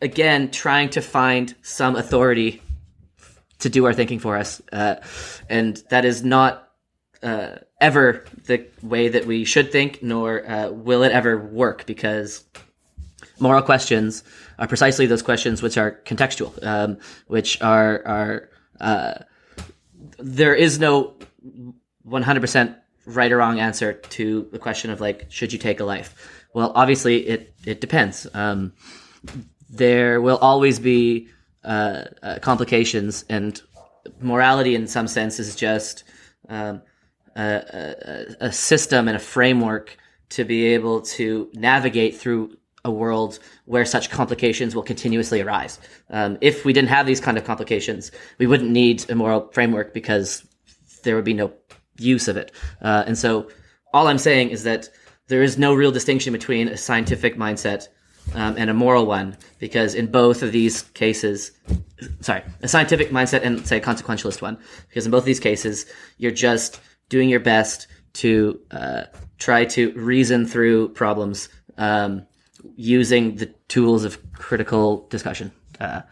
[0.00, 2.62] again trying to find some authority
[3.60, 4.96] to do our thinking for us, uh,
[5.48, 6.68] and that is not
[7.22, 12.44] uh, ever the way that we should think, nor uh, will it ever work because
[13.40, 14.22] moral questions
[14.58, 16.98] are precisely those questions which are contextual, um,
[17.28, 18.50] which are are
[18.80, 19.14] uh,
[20.18, 21.14] there is no
[22.06, 22.76] 100%
[23.06, 26.14] right or wrong answer to the question of like should you take a life.
[26.54, 28.26] Well, obviously it it depends.
[28.34, 28.72] Um,
[29.70, 31.28] there will always be
[31.64, 33.60] uh, uh, complications, and
[34.20, 36.04] morality, in some sense, is just
[36.48, 36.82] um,
[37.36, 37.42] a,
[38.40, 39.96] a, a system and a framework
[40.30, 45.80] to be able to navigate through a world where such complications will continuously arise.
[46.10, 49.94] Um, if we didn't have these kind of complications, we wouldn't need a moral framework
[49.94, 50.46] because
[51.02, 51.48] there would be no
[51.98, 52.52] use of it.
[52.82, 53.48] Uh, and so,
[53.92, 54.88] all I'm saying is that
[55.28, 57.88] there is no real distinction between a scientific mindset
[58.34, 61.52] um, and a moral one, because in both of these cases,
[62.20, 65.86] sorry, a scientific mindset and say a consequentialist one, because in both of these cases,
[66.18, 69.04] you're just doing your best to uh,
[69.38, 72.26] try to reason through problems um,
[72.76, 75.52] using the tools of critical discussion.
[75.80, 76.02] Uh,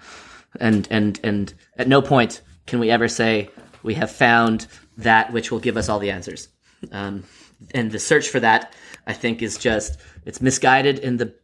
[0.61, 3.49] and and and at no point can we ever say
[3.83, 4.67] we have found
[4.99, 6.49] that which will give us all the answers.
[6.91, 7.25] Um,
[7.75, 8.75] and the search for that,
[9.07, 11.35] I think, is just it's misguided in the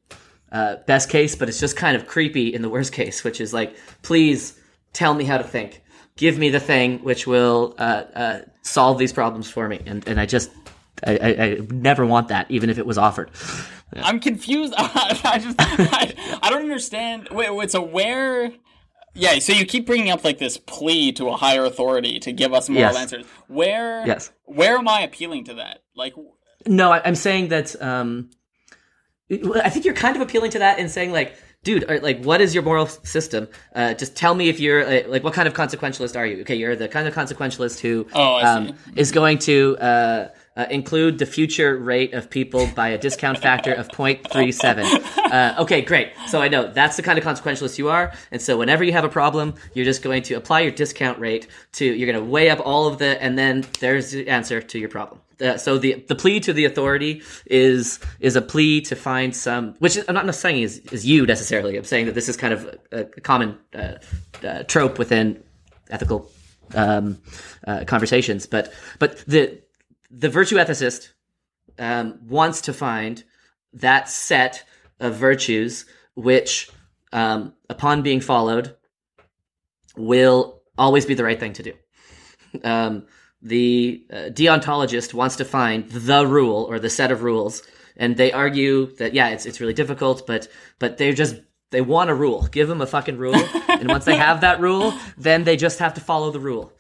[0.51, 3.53] uh, best case, but it's just kind of creepy in the worst case, which is
[3.53, 4.59] like, please
[4.92, 5.82] tell me how to think.
[6.16, 9.80] Give me the thing which will uh, uh, solve these problems for me.
[9.86, 10.51] And and I just
[11.07, 13.30] I, I, I never want that, even if it was offered.
[13.94, 14.07] Yeah.
[14.07, 14.74] I'm confused.
[14.76, 17.28] I just I, I don't understand.
[17.30, 17.70] Wait, wait.
[17.70, 18.53] So where?
[19.18, 19.38] Yeah.
[19.38, 22.68] So you keep bringing up like this plea to a higher authority to give us
[22.68, 22.96] moral yes.
[22.96, 23.26] answers.
[23.48, 24.06] Where?
[24.06, 24.30] Yes.
[24.44, 25.82] Where am I appealing to that?
[25.94, 26.14] Like.
[26.66, 27.80] No, I, am saying that.
[27.80, 28.30] Um,
[29.30, 32.54] I think you're kind of appealing to that in saying like, dude, like, what is
[32.54, 33.48] your moral system?
[33.74, 36.40] Uh, just tell me if you're like, like, what kind of consequentialist are you?
[36.40, 40.28] Okay, you're the kind of consequentialist who oh, um, is going to uh,
[40.59, 45.18] uh, include the future rate of people by a discount factor of 0.37.
[45.28, 46.11] Uh, okay, great.
[46.26, 48.12] So I know that's the kind of consequentialist you are.
[48.32, 51.46] And so whenever you have a problem, you're just going to apply your discount rate
[51.72, 54.78] to, you're going to weigh up all of the, and then there's the answer to
[54.78, 55.20] your problem.
[55.40, 59.74] Uh, so the the plea to the authority is is a plea to find some,
[59.78, 61.76] which I'm not saying is is you necessarily.
[61.76, 63.98] I'm saying that this is kind of a, a common uh,
[64.42, 65.40] uh, trope within
[65.90, 66.28] ethical
[66.74, 67.18] um,
[67.68, 68.46] uh, conversations.
[68.46, 69.61] But but the
[70.11, 71.09] the virtue ethicist
[71.78, 73.24] um, wants to find
[73.72, 74.64] that set
[75.00, 75.84] of virtues
[76.14, 76.68] which,
[77.12, 78.74] um, upon being followed,
[79.96, 81.72] will always be the right thing to do.
[82.64, 83.06] Um,
[83.40, 87.62] the uh, deontologist wants to find the rule or the set of rules,
[87.96, 90.48] and they argue that yeah, it's it's really difficult, but
[90.78, 91.36] but they're just
[91.70, 92.48] they want a rule.
[92.50, 95.94] Give them a fucking rule, and once they have that rule, then they just have
[95.94, 96.72] to follow the rule.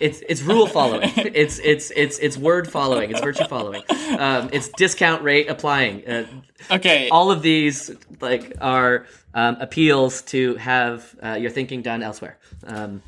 [0.00, 1.10] It's it's rule following.
[1.16, 3.10] it's it's it's it's word following.
[3.10, 3.82] It's virtue following.
[4.18, 6.06] Um, it's discount rate applying.
[6.08, 6.26] Uh,
[6.70, 7.08] okay.
[7.10, 7.90] All of these
[8.20, 12.38] like are um, appeals to have uh, your thinking done elsewhere.
[12.64, 13.02] Um,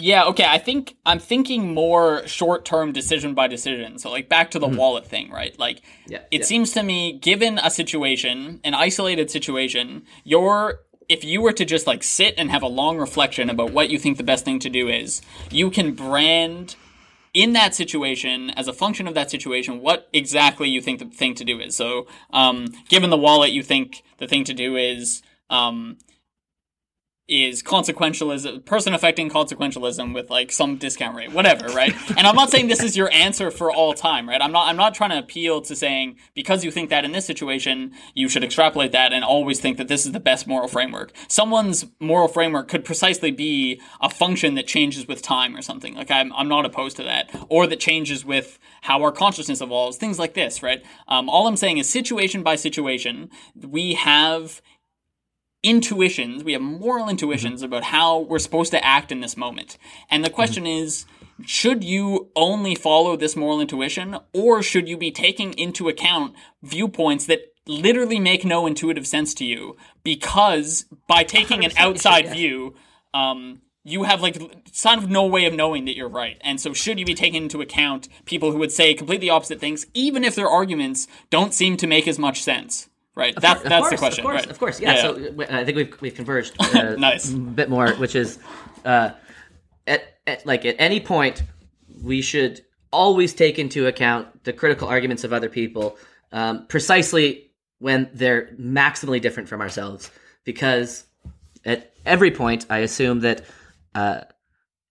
[0.00, 0.46] yeah, okay.
[0.46, 3.98] I think I'm thinking more short term decision by decision.
[3.98, 4.76] So, like, back to the mm-hmm.
[4.76, 5.56] wallet thing, right?
[5.58, 6.46] Like, yeah, it yeah.
[6.46, 10.80] seems to me, given a situation, an isolated situation, you're
[11.10, 13.98] if you were to just like sit and have a long reflection about what you
[13.98, 16.76] think the best thing to do is, you can brand
[17.34, 21.34] in that situation as a function of that situation what exactly you think the thing
[21.34, 21.76] to do is.
[21.76, 25.98] So, um, given the wallet, you think the thing to do is um,
[27.30, 31.94] is consequentialism, person affecting consequentialism with like some discount rate, whatever, right?
[32.16, 34.42] and I'm not saying this is your answer for all time, right?
[34.42, 37.24] I'm not, I'm not trying to appeal to saying because you think that in this
[37.24, 41.12] situation, you should extrapolate that and always think that this is the best moral framework.
[41.28, 45.94] Someone's moral framework could precisely be a function that changes with time or something.
[45.94, 49.96] Like I'm, I'm not opposed to that, or that changes with how our consciousness evolves,
[49.96, 50.82] things like this, right?
[51.06, 54.60] Um, all I'm saying is situation by situation, we have
[55.62, 59.76] intuitions, we have moral intuitions about how we're supposed to act in this moment.
[60.10, 61.04] And the question is,
[61.46, 67.26] should you only follow this moral intuition or should you be taking into account viewpoints
[67.26, 72.34] that literally make no intuitive sense to you because by taking an outside yeah.
[72.34, 72.74] view,
[73.14, 74.38] um, you have like
[74.82, 76.36] kind of no way of knowing that you're right.
[76.42, 79.86] And so should you be taking into account people who would say completely opposite things,
[79.94, 82.89] even if their arguments don't seem to make as much sense?
[83.16, 83.34] Right.
[83.40, 84.24] That, course, that's course, the question.
[84.24, 84.50] Of course, right.
[84.50, 84.80] of course.
[84.80, 84.94] Yeah.
[84.94, 85.00] yeah.
[85.02, 87.32] So I think we've we've converged uh, nice.
[87.32, 88.38] a bit more, which is
[88.84, 89.10] uh,
[89.86, 91.42] at, at like at any point
[92.02, 95.98] we should always take into account the critical arguments of other people,
[96.32, 100.10] um, precisely when they're maximally different from ourselves.
[100.44, 101.04] Because
[101.64, 103.42] at every point, I assume that
[103.94, 104.22] uh,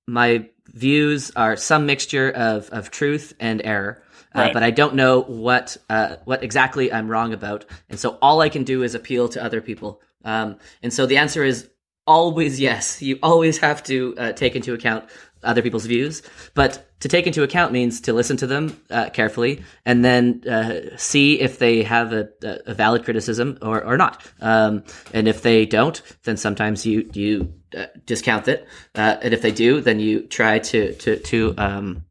[0.08, 4.04] my views are some mixture of, of truth and error.
[4.36, 4.54] Uh, Right.
[4.54, 8.50] but I don't know what uh, what exactly I'm wrong about, and so all I
[8.50, 10.02] can do is appeal to other people.
[10.24, 11.68] Um, and so the answer is
[12.06, 13.02] always yes.
[13.02, 15.06] You always have to uh, take into account
[15.44, 16.22] other people's views,
[16.54, 20.98] but to take into account means to listen to them uh, carefully and then uh,
[20.98, 22.28] see if they have a,
[22.68, 24.22] a valid criticism or, or not.
[24.42, 29.42] Um, and if they don't, then sometimes you you uh, discount it, uh, and if
[29.42, 32.06] they do, then you try to to to um,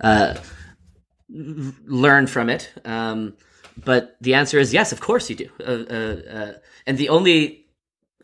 [0.00, 0.34] uh,
[1.34, 2.72] learn from it.
[2.84, 3.34] Um,
[3.76, 5.50] but the answer is yes, of course you do.
[5.60, 6.52] Uh, uh, uh,
[6.86, 7.66] and the only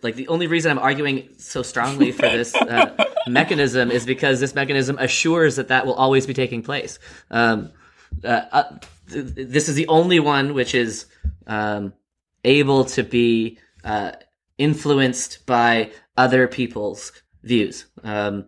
[0.03, 4.55] like the only reason I'm arguing so strongly for this uh, mechanism is because this
[4.55, 6.99] mechanism assures that that will always be taking place.
[7.31, 7.71] Um,
[8.25, 8.79] uh, uh,
[9.11, 11.07] th- th- this is the only one which is
[11.47, 11.93] um,
[12.45, 14.13] able to be uh,
[14.57, 17.87] influenced by other people's views.
[18.05, 18.47] Um,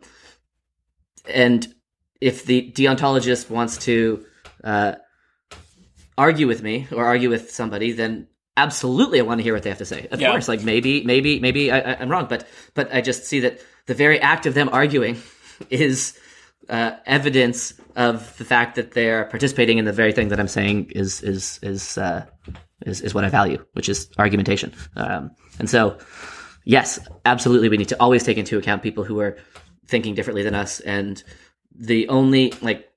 [1.29, 1.75] and
[2.21, 4.25] if the deontologist wants to
[4.65, 4.95] uh,
[6.19, 9.71] argue with me or argue with somebody, then absolutely I want to hear what they
[9.71, 10.07] have to say.
[10.11, 10.31] Of Yeah.
[10.31, 13.61] course, like maybe, maybe, maybe I, I, I'm wrong, but but I just see that
[13.87, 15.17] the very act of them arguing
[15.71, 16.19] is
[16.69, 20.91] uh, evidence of the fact that they're participating in the very thing that I'm saying
[20.95, 22.27] is is is uh,
[22.87, 24.73] is, is what I value, which is argumentation.
[24.97, 25.99] Um, and so,
[26.65, 29.37] yes, absolutely, we need to always take into account people who are
[29.87, 30.81] thinking differently than us.
[30.81, 31.23] And
[31.75, 32.89] the only like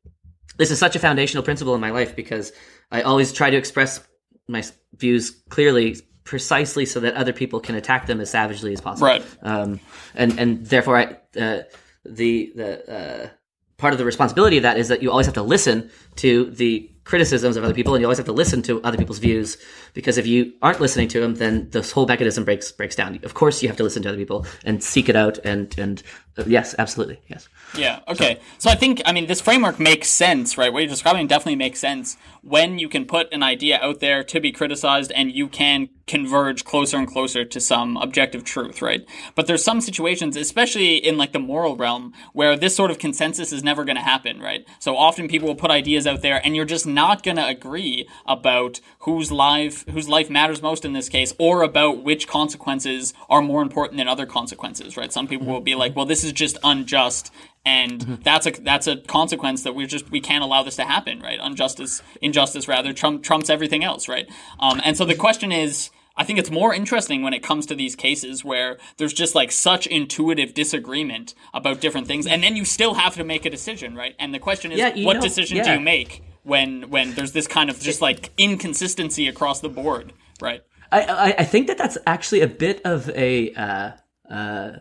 [0.57, 2.51] this is such a foundational principle in my life because
[2.91, 4.05] I always try to express
[4.47, 4.63] my
[4.95, 9.07] views clearly, precisely so that other people can attack them as savagely as possible.
[9.07, 9.25] Right.
[9.41, 9.79] Um,
[10.13, 11.03] and and therefore, I,
[11.39, 11.63] uh,
[12.05, 13.29] the the uh,
[13.77, 16.89] part of the responsibility of that is that you always have to listen to the
[17.03, 19.57] criticisms of other people, and you always have to listen to other people's views.
[19.93, 23.19] Because if you aren't listening to them, then this whole mechanism breaks breaks down.
[23.23, 25.37] Of course, you have to listen to other people and seek it out.
[25.43, 26.01] And and
[26.45, 27.47] yes, absolutely, yes.
[27.77, 27.99] Yeah.
[28.07, 28.39] Okay.
[28.57, 30.71] So I think I mean this framework makes sense, right?
[30.71, 34.39] What you're describing definitely makes sense when you can put an idea out there to
[34.39, 39.03] be criticized and you can converge closer and closer to some objective truth, right?
[39.33, 43.51] But there's some situations, especially in like the moral realm, where this sort of consensus
[43.51, 44.67] is never going to happen, right?
[44.79, 48.07] So often people will put ideas out there and you're just not going to agree
[48.27, 53.41] about whose life whose life matters most in this case or about which consequences are
[53.41, 55.11] more important than other consequences, right?
[55.11, 57.32] Some people will be like, "Well, this is just unjust."
[57.65, 61.19] and that's a that's a consequence that we just we can't allow this to happen,
[61.19, 61.39] right?
[61.39, 64.30] Injustice, injustice rather trump, trumps everything else, right?
[64.59, 65.89] Um, and so the question is.
[66.17, 69.51] I think it's more interesting when it comes to these cases where there's just like
[69.51, 73.95] such intuitive disagreement about different things, and then you still have to make a decision,
[73.97, 74.15] right?
[74.17, 77.47] And the question is, Yeah, what know- decision do you make when when there's this
[77.47, 80.61] kind of just like inconsistency across the board, right?
[80.89, 83.53] I, I, I think that that's actually a bit of a.
[83.53, 83.91] Uh,
[84.34, 84.71] uh,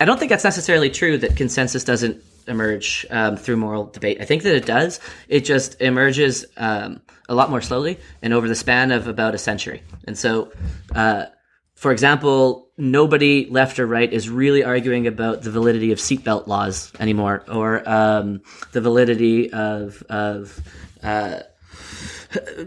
[0.00, 4.20] I don't think that's necessarily true that consensus doesn't emerge um, through moral debate.
[4.20, 4.98] I think that it does.
[5.28, 9.38] It just emerges um, a lot more slowly and over the span of about a
[9.38, 9.82] century.
[10.06, 10.50] And so,
[10.94, 11.26] uh,
[11.74, 16.92] for example, nobody left or right is really arguing about the validity of seatbelt laws
[16.98, 20.58] anymore, or um, the validity of of
[21.02, 21.40] uh,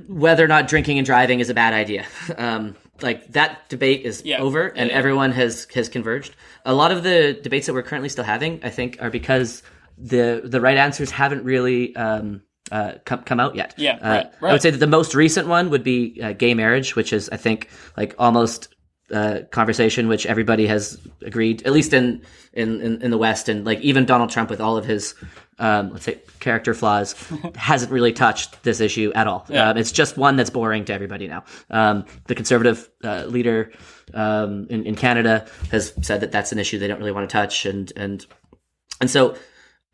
[0.07, 2.05] whether or not drinking and driving is a bad idea.
[2.37, 4.37] Um, like that debate is Yeah.
[4.39, 4.95] over, and Yeah.
[4.95, 6.35] everyone has has converged.
[6.65, 9.63] A lot of the debates that we're currently still having, I think, are because
[9.97, 11.95] the the right answers haven't really.
[11.95, 12.41] Um,
[12.71, 13.73] uh, come, come out yet.
[13.77, 16.53] Yeah, Uh, right, I would say that the most recent one would be uh, gay
[16.53, 18.73] marriage, which is, I think, like almost
[19.11, 23.65] uh, conversation which everybody has agreed, at least in, in, in, in the West, and
[23.65, 25.13] like even Donald Trump with all of his,
[25.59, 27.15] um, let's say, character flaws,
[27.55, 29.45] hasn't really touched this issue at all.
[29.49, 29.69] Yeah.
[29.69, 31.43] Um, it's just one that's boring to everybody now.
[31.69, 33.71] Um, the conservative uh, leader
[34.13, 37.33] um, in, in Canada has said that that's an issue they don't really want to
[37.33, 38.25] touch, and and
[39.01, 39.35] and so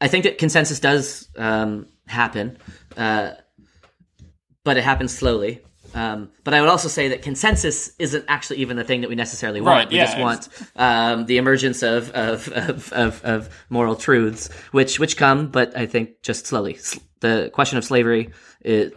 [0.01, 2.57] I think that consensus does um, happen,
[2.97, 3.31] uh,
[4.63, 5.63] but it happens slowly.
[5.93, 9.15] Um, but I would also say that consensus isn't actually even the thing that we
[9.15, 9.75] necessarily want.
[9.75, 14.51] Right, we yeah, just want um, the emergence of of, of, of of moral truths,
[14.71, 16.77] which which come, but I think just slowly.
[17.21, 18.29] The question of slavery,
[18.61, 18.93] is,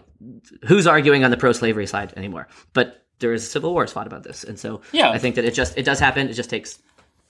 [0.66, 2.46] who's arguing on the pro-slavery side anymore?
[2.72, 5.08] But there is civil war fought about this, and so Yeah.
[5.10, 6.28] I think that it just it does happen.
[6.28, 6.78] It just takes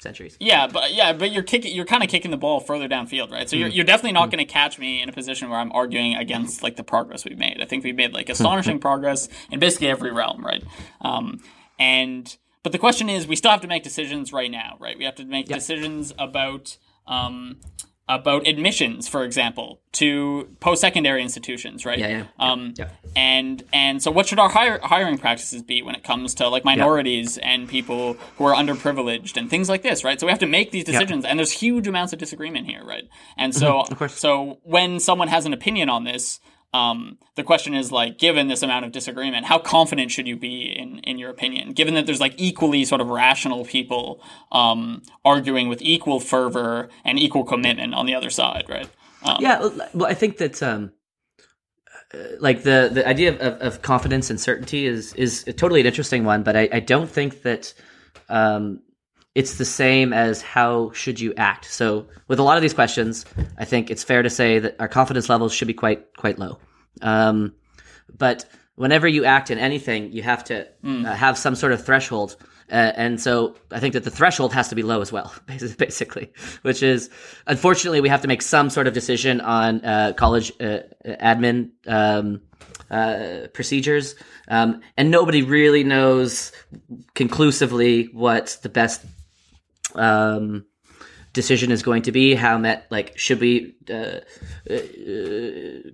[0.01, 0.36] centuries.
[0.40, 3.49] Yeah, but yeah, but you're kicking, you're kind of kicking the ball further downfield, right?
[3.49, 3.74] So you're, Mm.
[3.76, 6.74] you're definitely not going to catch me in a position where I'm arguing against like
[6.74, 7.59] the progress we've made.
[7.62, 10.64] I think we've made like astonishing progress in basically every realm, right?
[11.03, 11.38] Um,
[11.78, 14.99] and but the question is, we still have to make decisions right now, right?
[14.99, 16.76] We have to make decisions about
[17.07, 17.61] um,
[18.09, 21.98] about admissions, for example, to post-secondary institutions, right?
[21.98, 22.88] Yeah, yeah, Um, yeah.
[23.14, 26.64] And and so, what should our hire, hiring practices be when it comes to like
[26.64, 30.18] minorities and people who are underprivileged and things like this, right?
[30.18, 33.09] So we have to make these decisions, and there's huge amounts of disagreement here, right?
[33.36, 34.18] And so, Mm-hmm, course.
[34.18, 36.40] so when someone has an opinion on this.
[36.74, 40.62] Um, the question is like, given this amount of disagreement, how confident should you be
[40.62, 41.72] in, in your opinion?
[41.72, 47.18] Given that there's like equally sort of rational people, um, arguing with equal fervor and
[47.18, 48.88] equal commitment on the other side, right?
[49.24, 50.92] Um, Yeah, well, I think that um,
[52.14, 55.86] uh, like the the idea of, of, of confidence and certainty is is totally an
[55.86, 57.74] interesting one, but I, I don't think that
[58.28, 58.80] um,
[59.35, 61.64] it's the same as how should you act.
[61.64, 63.24] So with a lot of these questions,
[63.59, 66.59] I think it's fair to say that our confidence levels should be quite quite low.
[67.01, 67.55] Um,
[68.16, 72.37] but whenever you act in anything, you have to uh, have some sort of threshold.
[72.70, 76.33] Uh, and so I think that the threshold has to be low as well, basically,
[76.62, 77.11] which is
[77.47, 82.41] unfortunately we have to make some sort of decision on uh, college uh, admin um,
[82.91, 84.14] uh, procedures,
[84.49, 86.53] um, and nobody really knows
[87.14, 89.05] conclusively what the best
[89.95, 90.64] um,
[91.32, 92.34] decision is going to be.
[92.34, 94.20] How met like should we uh,
[94.70, 94.78] uh,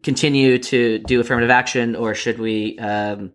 [0.02, 3.32] continue to do affirmative action, or should we um,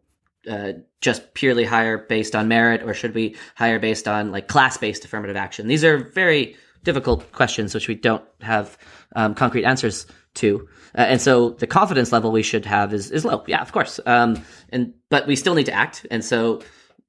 [0.49, 4.77] uh, just purely hire based on merit, or should we hire based on like class
[4.77, 5.67] based affirmative action?
[5.67, 8.77] These are very difficult questions, which we don't have
[9.15, 10.05] um, concrete answers
[10.35, 10.67] to.
[10.95, 13.43] Uh, and so the confidence level we should have is, is low.
[13.47, 13.99] Yeah, of course.
[14.05, 16.05] Um, and but we still need to act.
[16.11, 16.61] And so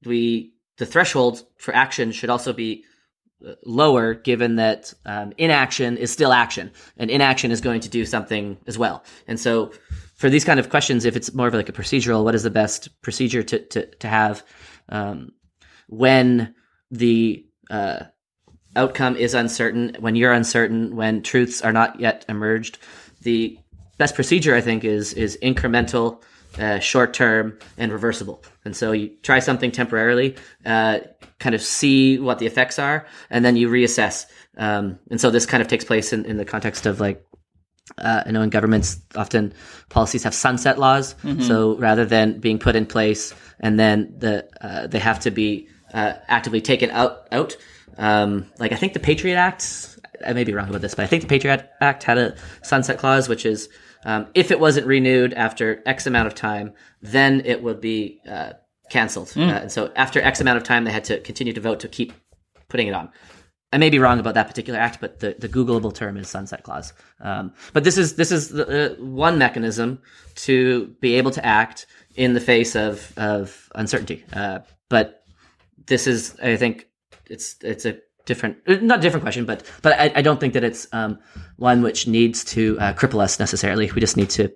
[0.05, 2.83] we the threshold for action should also be
[3.65, 8.57] lower given that um, inaction is still action and inaction is going to do something
[8.67, 9.03] as well.
[9.27, 9.71] And so
[10.15, 12.49] for these kind of questions if it's more of like a procedural what is the
[12.49, 14.43] best procedure to, to, to have
[14.89, 15.31] um,
[15.87, 16.55] when
[16.91, 18.05] the uh,
[18.75, 22.77] outcome is uncertain when you're uncertain when truths are not yet emerged?
[23.21, 23.57] The
[23.97, 26.21] best procedure i think is is incremental
[26.59, 30.35] uh, short term and reversible and so you try something temporarily
[30.65, 30.99] uh,
[31.39, 34.25] kind of see what the effects are and then you reassess
[34.57, 37.25] um, and so this kind of takes place in, in the context of like
[37.99, 39.53] uh, I know in governments often
[39.89, 41.13] policies have sunset laws.
[41.43, 45.67] So rather than being put in place and then the uh, they have to be
[45.93, 47.55] uh, actively taken out out.
[47.97, 49.91] Um, like I think the Patriot Act.
[50.25, 52.97] I may be wrong about this, but I think the Patriot Act had a sunset
[52.97, 53.69] clause, which is
[54.05, 58.53] um, if it wasn't renewed after X amount of time, then it would be uh,
[58.89, 59.33] canceled.
[59.35, 61.87] Uh, and so after X amount of time, they had to continue to vote to
[61.87, 62.13] keep
[62.69, 63.09] putting it on.
[63.73, 66.63] I may be wrong about that particular act, but the, the Googleable term is sunset
[66.63, 66.93] clause.
[67.19, 70.01] Um, but this is this is the, uh, one mechanism
[70.35, 74.23] to be able to act in the face of of uncertainty.
[74.31, 75.23] Uh, but
[75.87, 76.87] this is, I think,
[77.25, 80.53] it's it's a different, uh, not a different question, but but I, I don't think
[80.53, 81.19] that it's um,
[81.57, 83.91] one which needs to uh, cripple us necessarily.
[83.91, 84.51] We just need to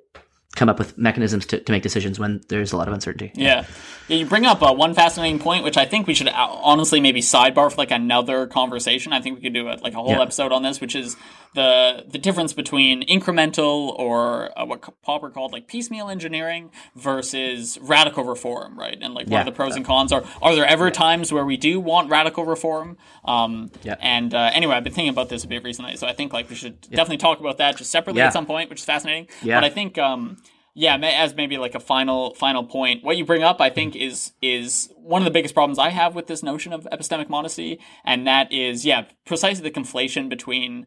[0.55, 3.31] come up with mechanisms to, to make decisions when there's a lot of uncertainty.
[3.35, 3.65] Yeah.
[4.07, 6.99] yeah you bring up uh, one fascinating point, which I think we should uh, honestly
[6.99, 9.13] maybe sidebar for like another conversation.
[9.13, 10.21] I think we could do a, like a whole Yeah.
[10.21, 11.15] episode on this, which is
[11.55, 18.23] the the difference between incremental or uh, what Popper called like piecemeal engineering versus radical
[18.23, 18.97] reform, right?
[19.01, 19.41] And like what Yeah.
[19.41, 20.11] are the pros and cons?
[20.11, 22.97] Are are there ever times where we do want radical reform?
[23.25, 23.95] Um, Yeah.
[23.99, 26.49] And uh, anyway, I've been thinking about this a bit recently, so I think like
[26.49, 29.27] we should definitely talk about that just separately at some point, which is fascinating.
[29.41, 29.57] Yeah.
[29.57, 30.37] But I think um,
[30.73, 34.33] yeah, as maybe like a final final point, what you bring up, I think, is
[34.41, 38.25] is one of the biggest problems I have with this notion of epistemic modesty, and
[38.27, 40.85] that is yeah, precisely the conflation between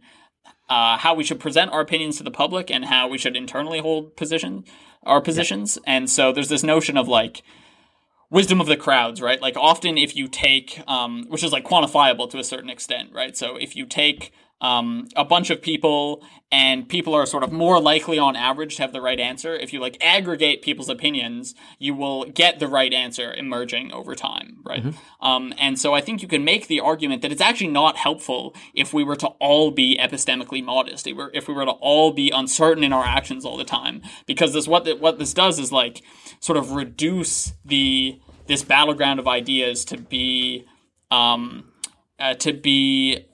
[0.68, 3.80] uh, how we should present our opinions to the public and how we should internally
[3.80, 4.64] hold position
[5.04, 5.78] our positions.
[5.86, 7.42] And so there's this notion of like
[8.30, 9.42] wisdom of the crowds, right?
[9.42, 13.36] Like often if you take, um, which is like quantifiable to a certain extent, right?
[13.36, 14.32] So if you take
[14.62, 18.82] um, a bunch of people and people are sort of more likely on average to
[18.82, 22.92] have the right answer, if you like aggregate people's opinions, you will get the right
[22.92, 24.84] answer emerging over time, right?
[25.20, 28.54] Um, and so I think you can make the argument that it's actually not helpful
[28.72, 31.72] if we were to all be epistemically modest, if we were, if we were to
[31.72, 35.58] all be uncertain in our actions all the time, because this what what this does
[35.58, 36.02] is like
[36.38, 40.66] sort of reduce the this battleground of ideas to be
[41.10, 41.72] um,
[42.18, 43.26] uh, to be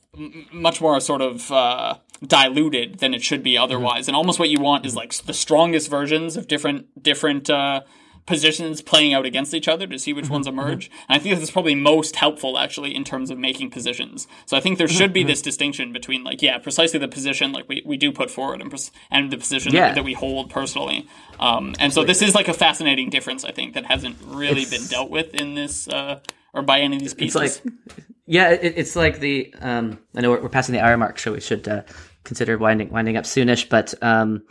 [0.52, 1.94] much more sort of uh,
[2.26, 4.08] diluted than it should be otherwise.
[4.08, 7.82] And almost what you want is like the strongest versions of different different uh,
[8.26, 10.90] positions playing out against each other to see which ones emerge.
[11.08, 14.28] And I think this is probably most helpful actually in terms of making positions.
[14.44, 17.66] So I think there should be this distinction between like yeah, precisely the position like
[17.70, 19.94] we, we do put forward and, pres- and the position Yeah.
[19.94, 21.08] that we hold personally.
[21.40, 24.78] Um, and so this is like a fascinating difference I think that hasn't really It's-
[24.78, 26.20] been dealt with in this uh,
[26.54, 27.62] or by any of these It's pieces.
[27.64, 27.74] like,
[28.26, 29.54] yeah, it, it's like the.
[29.60, 31.82] Um, I know we're, we're passing the hour mark, so we should uh,
[32.24, 34.42] consider winding winding up soonish, but um,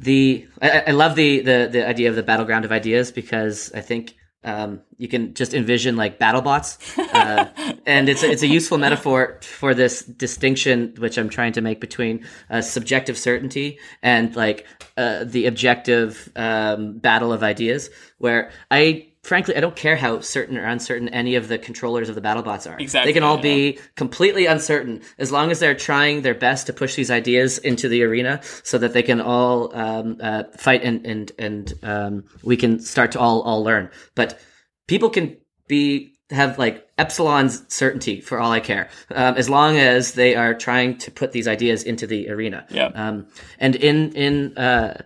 [0.00, 3.80] the I, I love the, the the idea of the battleground of ideas because I
[3.80, 4.14] think
[4.44, 7.48] um, you can just envision like battle bots, uh,
[7.86, 12.24] and it's it's a useful metaphor for this distinction which I'm trying to make between
[12.48, 14.64] uh, subjective certainty and like
[14.96, 17.90] uh, the objective um, battle of ideas.
[18.18, 22.14] Where I frankly, I don't care how certain or uncertain any of the controllers of
[22.14, 22.78] the BattleBots are.
[22.78, 23.42] Exactly, They can all yeah.
[23.42, 27.88] be completely uncertain as long as they're trying their best to push these ideas into
[27.88, 32.56] the arena so that they can all um, uh, fight and and and um, we
[32.56, 33.90] can start to all all learn.
[34.14, 34.40] But
[34.86, 40.12] people can be have like epsilon's certainty for all I care, um, as long as
[40.12, 42.66] they are trying to put these ideas into the arena.
[42.70, 42.88] Yeah.
[42.94, 45.02] Um, and in in uh,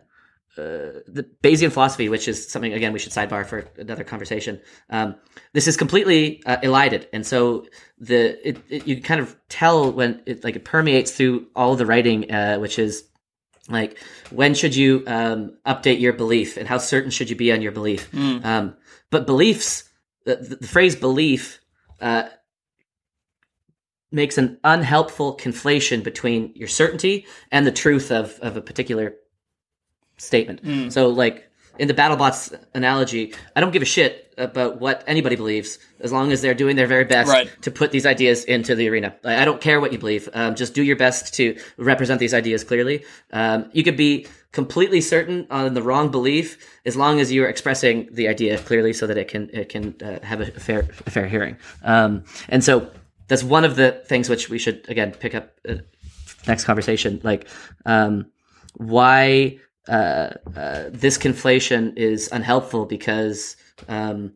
[0.57, 4.61] the Bayesian philosophy, which is something again we should sidebar for another conversation.
[4.91, 5.17] Um,
[5.53, 7.67] this is completely uh, elided, and so
[7.99, 11.87] the it, it, you kind of tell when it like it permeates through all the
[11.87, 13.05] writing, uh, which is
[13.69, 13.99] like
[14.31, 17.73] when should you um, update your belief and how certain should you be on your
[17.73, 18.13] belief.
[18.45, 18.77] Um,
[19.11, 19.85] but beliefs,
[20.25, 21.61] the, the phrase belief.
[22.01, 22.29] Uh,
[24.15, 29.15] makes an unhelpful conflation between your certainty and the truth of, of a particular
[30.17, 30.93] statement.
[30.93, 31.49] So, like
[31.79, 36.33] in the BattleBots analogy, I don't give a shit about what anybody believes as long
[36.33, 37.51] as they're doing their very best Right.
[37.63, 39.15] to put these ideas into the arena.
[39.25, 40.29] I I don't care what you believe.
[40.35, 43.05] Um, just do your best to represent these ideas clearly.
[43.33, 47.49] Um, you could be completely certain on the wrong belief as long as you are
[47.49, 51.11] expressing the idea clearly so that it can it can uh, have a fair a
[51.11, 51.57] fair hearing.
[51.85, 52.91] Um, and so
[53.29, 55.77] that's one of the things which we should again pick up uh,
[56.47, 57.21] next conversation.
[57.23, 57.49] Like
[57.87, 58.27] um,
[58.77, 59.59] why
[59.89, 63.57] uh, uh, this conflation is unhelpful because
[63.89, 64.35] um,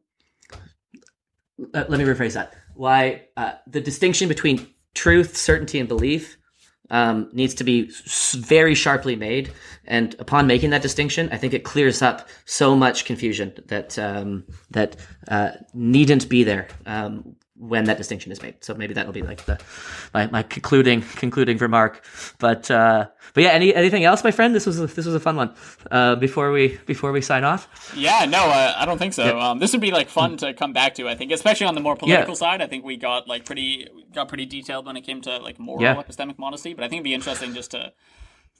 [0.53, 2.55] uh, let me rephrase that.
[2.75, 6.37] Why uh, the distinction between truth, certainty, and belief
[6.91, 7.91] um, needs to be
[8.35, 9.53] very sharply made.
[9.85, 14.45] And upon making that distinction, I think it clears up so much confusion that um,
[14.71, 14.97] that
[15.29, 18.57] uh, needn't be there um, when that distinction is made.
[18.61, 19.59] So maybe that'll be like the
[20.13, 22.05] my, my concluding concluding remark.
[22.39, 24.55] But uh, but yeah, any anything else, my friend?
[24.55, 25.55] This was a, this was a fun one.
[25.91, 27.93] Uh, before we before we sign off.
[27.97, 29.39] Yeah, no, uh, I don't think so.
[29.39, 31.09] Um, this would be like fun to come back to.
[31.09, 32.61] I think, especially on the more political side.
[32.61, 35.83] I think we got like pretty got pretty detailed when it came to like moral
[35.83, 35.95] Yeah.
[35.95, 36.75] epistemic modesty.
[36.75, 37.93] But I think it'd be interesting just to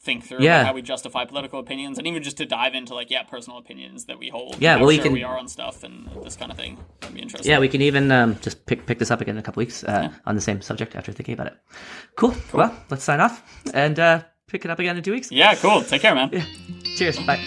[0.01, 0.65] think through Yeah.
[0.65, 4.05] how we justify political opinions, and even just to dive into like yeah, personal opinions
[4.07, 4.57] that we hold.
[4.61, 6.79] Yeah, well, we sure can- we are on stuff and this kind of thing.
[7.01, 7.51] That'd be interesting.
[7.51, 9.83] Yeah, we can even um, just pick pick this up again in a couple weeks
[9.85, 11.55] uh, on the same subject after thinking about it.
[12.17, 12.35] Cool.
[12.53, 13.43] Well, let's sign off
[13.75, 15.33] and uh, pick it up again in two weeks.
[15.33, 15.83] Yeah, cool.
[15.83, 16.31] Take care, man.
[16.97, 17.19] Cheers.
[17.21, 17.41] Bye.